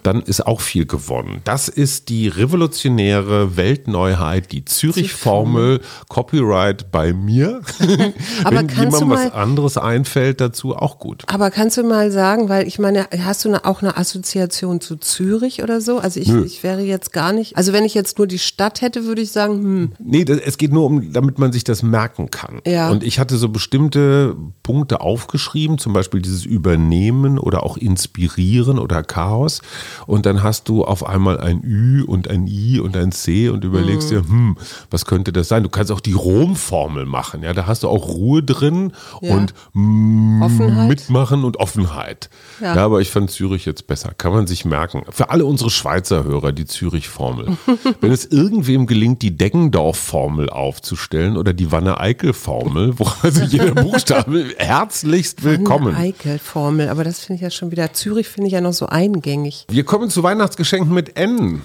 dann 0.03 0.23
ist 0.23 0.47
auch 0.47 0.61
viel 0.61 0.87
gewonnen. 0.87 1.41
Das 1.45 1.69
ist 1.69 2.09
die 2.09 2.29
revolutionäre 2.29 3.57
Weltneuheit, 3.57 4.53
die 4.53 4.65
Zürich-Formel, 4.65 5.81
Copyright 6.09 6.91
bei 6.91 7.13
mir. 7.13 7.61
Aber 8.45 8.57
Wenn 8.59 8.69
jemandem 8.69 8.91
du 8.91 9.11
was 9.11 9.33
mal- 9.33 9.33
anderes 9.33 9.77
einfällt 9.77 10.41
dazu, 10.41 10.75
auch 10.77 10.99
gut. 10.99 11.25
Aber 11.27 11.51
kannst 11.51 11.77
du 11.77 11.83
mal 11.83 12.11
sagen, 12.11 12.49
weil 12.49 12.67
ich 12.67 12.79
meine, 12.79 13.07
hast 13.25 13.45
du 13.45 13.49
eine, 13.49 13.65
auch 13.65 13.83
eine 13.83 13.97
Assoziation 13.97 14.81
zu 14.81 14.97
Zürich 14.97 15.63
oder 15.63 15.81
so? 15.81 15.99
Also 15.99 16.21
ich, 16.21 16.29
ich 16.31 16.63
wäre 16.63 16.81
jetzt 16.83 17.13
gar 17.13 17.33
nicht, 17.33 17.57
also 17.57 17.73
wenn 17.73 17.85
ich 17.85 17.95
jetzt 17.95 18.19
nur 18.19 18.27
die 18.27 18.39
Stadt 18.39 18.81
hätte, 18.81 19.05
würde 19.05 19.23
ich 19.23 19.31
sagen, 19.33 19.55
hm, 19.63 19.93
Nee, 19.99 20.25
das, 20.25 20.39
es 20.39 20.59
geht 20.59 20.73
nur 20.73 20.85
um, 20.87 21.13
damit 21.13 21.39
man 21.39 21.53
sich 21.53 21.65
das 21.65 21.83
merken 21.83 22.31
kann. 22.31 22.61
Ja. 22.67 22.91
Und 22.91 23.03
ich 23.05 23.19
hatte 23.19 23.37
so 23.37 23.49
bestimmte 23.49 24.37
Punkte 24.63 25.01
aufgeschrieben, 25.01 25.79
zum 25.79 25.93
Beispiel 25.93 26.21
dieses 26.23 26.45
Übernehmen 26.63 27.41
oder 27.41 27.65
auch 27.65 27.77
Inspirieren 27.77 28.79
oder 28.79 29.03
Chaos. 29.03 29.63
Und 30.07 30.27
dann 30.27 30.45
hast 30.45 30.69
du 30.69 30.85
auf 30.85 31.05
einmal 31.05 31.41
ein 31.41 31.61
Ü 31.65 32.05
und 32.05 32.29
ein 32.31 32.47
I 32.47 32.79
und 32.79 32.97
ein 32.97 33.11
C 33.11 33.49
und 33.49 33.65
überlegst 33.65 34.11
Mhm. 34.13 34.15
dir, 34.15 34.29
hm, 34.29 34.57
was 34.91 35.05
könnte 35.07 35.33
das 35.33 35.49
sein? 35.49 35.65
Du 35.65 35.69
kannst 35.69 35.91
auch 35.91 35.99
die 36.01 36.13
Rom-Formel 36.13 37.05
machen. 37.05 37.43
Ja, 37.43 37.53
da 37.53 37.67
hast 37.67 37.83
du 37.83 37.89
auch 37.89 38.09
Ruhe 38.09 38.45
drin 38.45 38.93
Ja. 39.21 39.35
und 39.35 39.55
mm, 39.73 40.43
Offenheit. 40.43 40.89
mitmachen 40.89 41.43
und 41.43 41.57
Offenheit. 41.57 42.31
Ja. 42.61 42.77
Ja. 42.77 42.85
aber 42.85 43.01
ich 43.01 43.11
fand 43.11 43.29
Zürich 43.33 43.65
jetzt 43.67 43.89
besser. 43.89 44.13
Kann 44.17 44.33
man 44.33 44.47
sich 44.47 44.65
merken. 44.65 45.03
Für 45.11 45.31
alle 45.31 45.45
unsere 45.47 45.69
Schweizer 45.71 46.23
Hörer, 46.23 46.53
die 46.53 46.65
Zürich-Formel. 46.65 47.57
Wenn 48.01 48.13
es 48.13 48.25
irgendwem 48.27 48.87
gelingt, 48.87 49.23
die 49.23 49.37
Deggendorf-Formel 49.37 50.49
aufzustellen 50.49 51.37
oder 51.37 51.53
die 51.53 51.73
Wanne-Eickel-Formel, 51.73 52.99
wo 53.01 53.07
also 53.23 53.43
jeder 53.43 53.71
Buchstabe 53.83 54.45
herzlichst 54.59 55.43
willkommen. 55.43 55.95
eine 55.97 56.13
Eikel-Formel, 56.53 56.89
aber 56.89 57.05
das 57.05 57.21
finde 57.21 57.37
ich 57.37 57.43
ja 57.43 57.51
schon 57.51 57.71
wieder, 57.71 57.93
Zürich 57.93 58.29
finde 58.29 58.49
ich 58.49 58.53
ja 58.53 58.61
noch 58.61 58.73
so 58.73 58.87
eingängig. 58.87 59.67
Wir 59.71 59.85
kommen 59.85 60.11
zu 60.11 60.23
Weihnachtsgeschenken 60.23 60.93
mit 60.93 61.17
N. 61.17 61.63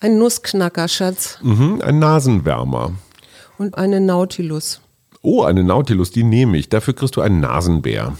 Ein 0.00 0.18
Nussknacker, 0.18 0.88
Schatz. 0.88 1.38
Mhm, 1.42 1.80
ein 1.82 1.98
Nasenwärmer. 1.98 2.92
Und 3.58 3.76
eine 3.76 4.00
Nautilus. 4.00 4.80
Oh, 5.22 5.42
eine 5.42 5.64
Nautilus, 5.64 6.10
die 6.10 6.24
nehme 6.24 6.58
ich. 6.58 6.68
Dafür 6.68 6.94
kriegst 6.94 7.16
du 7.16 7.20
einen 7.20 7.40
Nasenbär. 7.40 8.14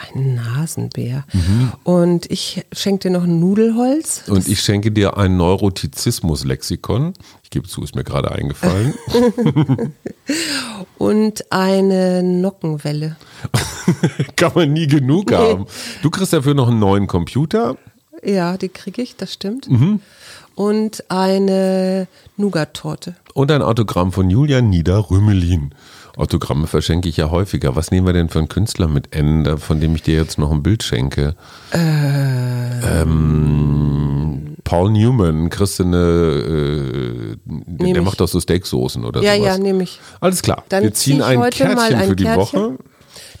Ein 0.00 0.34
Nasenbär. 0.34 1.24
Mhm. 1.32 1.72
Und 1.84 2.30
ich 2.30 2.64
schenke 2.72 3.08
dir 3.08 3.10
noch 3.10 3.24
ein 3.24 3.38
Nudelholz. 3.38 4.24
Und 4.28 4.48
ich 4.48 4.60
schenke 4.60 4.90
dir 4.92 5.18
ein 5.18 5.36
Neurotizismus-Lexikon. 5.36 7.12
Ich 7.42 7.50
gebe 7.50 7.68
zu, 7.68 7.82
ist 7.82 7.94
mir 7.94 8.04
gerade 8.04 8.32
eingefallen. 8.32 8.94
Und 10.98 11.52
eine 11.52 12.22
Nockenwelle. 12.22 13.16
Kann 14.36 14.52
man 14.54 14.72
nie 14.72 14.86
genug 14.86 15.32
haben. 15.32 15.66
Du 16.02 16.10
kriegst 16.10 16.32
dafür 16.32 16.54
noch 16.54 16.68
einen 16.68 16.78
neuen 16.78 17.06
Computer. 17.06 17.76
Ja, 18.22 18.56
die 18.56 18.68
kriege 18.68 19.02
ich, 19.02 19.16
das 19.16 19.32
stimmt. 19.32 19.70
Mhm. 19.70 20.00
Und 20.54 21.04
eine 21.10 22.06
Nougat-Torte. 22.36 23.16
Und 23.34 23.50
ein 23.50 23.62
Autogramm 23.62 24.12
von 24.12 24.30
Julian 24.30 24.68
Nieder-Rümelin. 24.70 25.74
Autogramme 26.20 26.66
verschenke 26.66 27.08
ich 27.08 27.16
ja 27.16 27.30
häufiger. 27.30 27.74
Was 27.76 27.90
nehmen 27.90 28.06
wir 28.06 28.12
denn 28.12 28.28
für 28.28 28.38
einen 28.38 28.48
Künstler 28.48 28.88
mit 28.88 29.14
N, 29.16 29.56
von 29.58 29.80
dem 29.80 29.94
ich 29.94 30.02
dir 30.02 30.14
jetzt 30.16 30.38
noch 30.38 30.50
ein 30.52 30.62
Bild 30.62 30.82
schenke? 30.82 31.34
Ähm, 33.10 34.56
Paul 34.64 34.90
Newman, 34.92 35.50
kriegst 35.50 35.78
du 35.78 35.84
eine, 35.84 35.96
äh, 35.96 37.36
der, 37.44 37.96
ich. 37.96 38.02
macht 38.02 38.20
doch 38.20 38.28
so 38.28 38.40
Steaksoßen 38.40 39.04
oder 39.04 39.22
Ja, 39.22 39.34
sowas. 39.34 39.46
ja, 39.46 39.58
nehme 39.58 39.82
ich. 39.82 40.00
Alles 40.20 40.42
klar. 40.42 40.64
Dann 40.68 40.82
wir 40.84 40.92
zieh 40.94 41.12
ziehen 41.12 41.22
ein 41.22 41.38
heute 41.38 41.64
mal 41.64 41.74
Kärtchen 41.88 41.96
ein 42.00 42.08
für 42.08 42.16
die 42.16 42.24
Kärtchen. 42.24 42.60
Woche. 42.60 42.78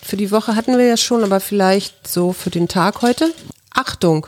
Für 0.02 0.16
die 0.16 0.30
Woche 0.30 0.56
hatten 0.56 0.76
wir 0.78 0.86
ja 0.86 0.96
schon, 0.96 1.22
aber 1.22 1.40
vielleicht 1.40 2.08
so 2.08 2.32
für 2.32 2.50
den 2.50 2.68
Tag 2.68 3.02
heute. 3.02 3.32
Achtung, 3.72 4.26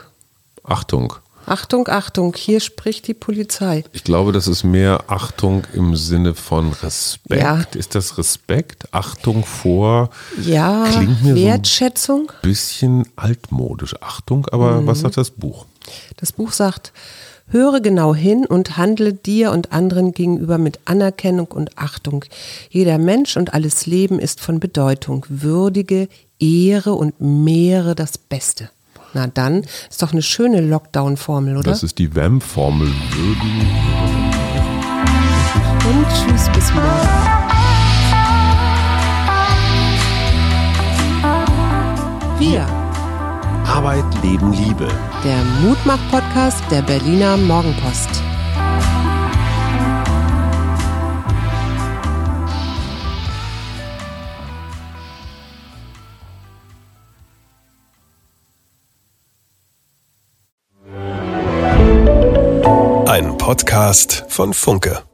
Achtung. 0.62 1.14
Achtung, 1.46 1.88
Achtung, 1.88 2.34
hier 2.36 2.60
spricht 2.60 3.06
die 3.08 3.14
Polizei. 3.14 3.84
Ich 3.92 4.04
glaube, 4.04 4.32
das 4.32 4.46
ist 4.46 4.64
mehr 4.64 5.04
Achtung 5.08 5.64
im 5.74 5.96
Sinne 5.96 6.34
von 6.34 6.72
Respekt. 6.72 7.42
Ja. 7.42 7.62
Ist 7.74 7.94
das 7.94 8.16
Respekt? 8.18 8.86
Achtung 8.92 9.44
vor? 9.44 10.10
Ja, 10.42 10.84
Klingt 10.90 11.22
mir 11.24 11.34
Wertschätzung. 11.34 12.26
so 12.28 12.32
ein 12.34 12.42
bisschen 12.42 13.08
altmodisch. 13.16 13.94
Achtung, 14.00 14.46
aber 14.52 14.86
was 14.86 15.00
sagt 15.00 15.16
das 15.16 15.30
Buch? 15.30 15.66
Das 16.16 16.32
Buch 16.32 16.52
sagt, 16.52 16.92
höre 17.48 17.80
genau 17.80 18.14
hin 18.14 18.46
und 18.46 18.76
handle 18.76 19.12
dir 19.12 19.50
und 19.52 19.72
anderen 19.72 20.12
gegenüber 20.12 20.58
mit 20.58 20.78
Anerkennung 20.84 21.48
und 21.48 21.76
Achtung. 21.76 22.24
Jeder 22.70 22.98
Mensch 22.98 23.36
und 23.36 23.52
alles 23.52 23.86
Leben 23.86 24.18
ist 24.18 24.40
von 24.40 24.60
Bedeutung. 24.60 25.26
Würdige, 25.28 26.08
ehre 26.38 26.94
und 26.94 27.20
mehre 27.20 27.94
das 27.94 28.16
Beste. 28.16 28.70
Na 29.14 29.26
dann, 29.26 29.64
ist 29.90 30.02
doch 30.02 30.12
eine 30.12 30.22
schöne 30.22 30.60
Lockdown-Formel, 30.60 31.56
oder? 31.56 31.70
Das 31.70 31.82
ist 31.82 31.98
die 31.98 32.14
WAM-Formel. 32.14 32.88
Würden. 33.10 34.12
und 35.84 36.06
tschüss, 36.08 36.48
bis 36.54 36.72
morgen. 36.72 37.08
Wir, 42.38 42.66
Arbeit, 43.66 44.04
Leben, 44.22 44.52
Liebe. 44.52 44.88
der 45.24 45.44
Mutmach-Podcast 45.62 46.62
der 46.70 46.82
Berliner 46.82 47.36
Morgenpost. 47.36 48.31
Podcast 63.52 64.24
von 64.28 64.54
Funke. 64.54 65.11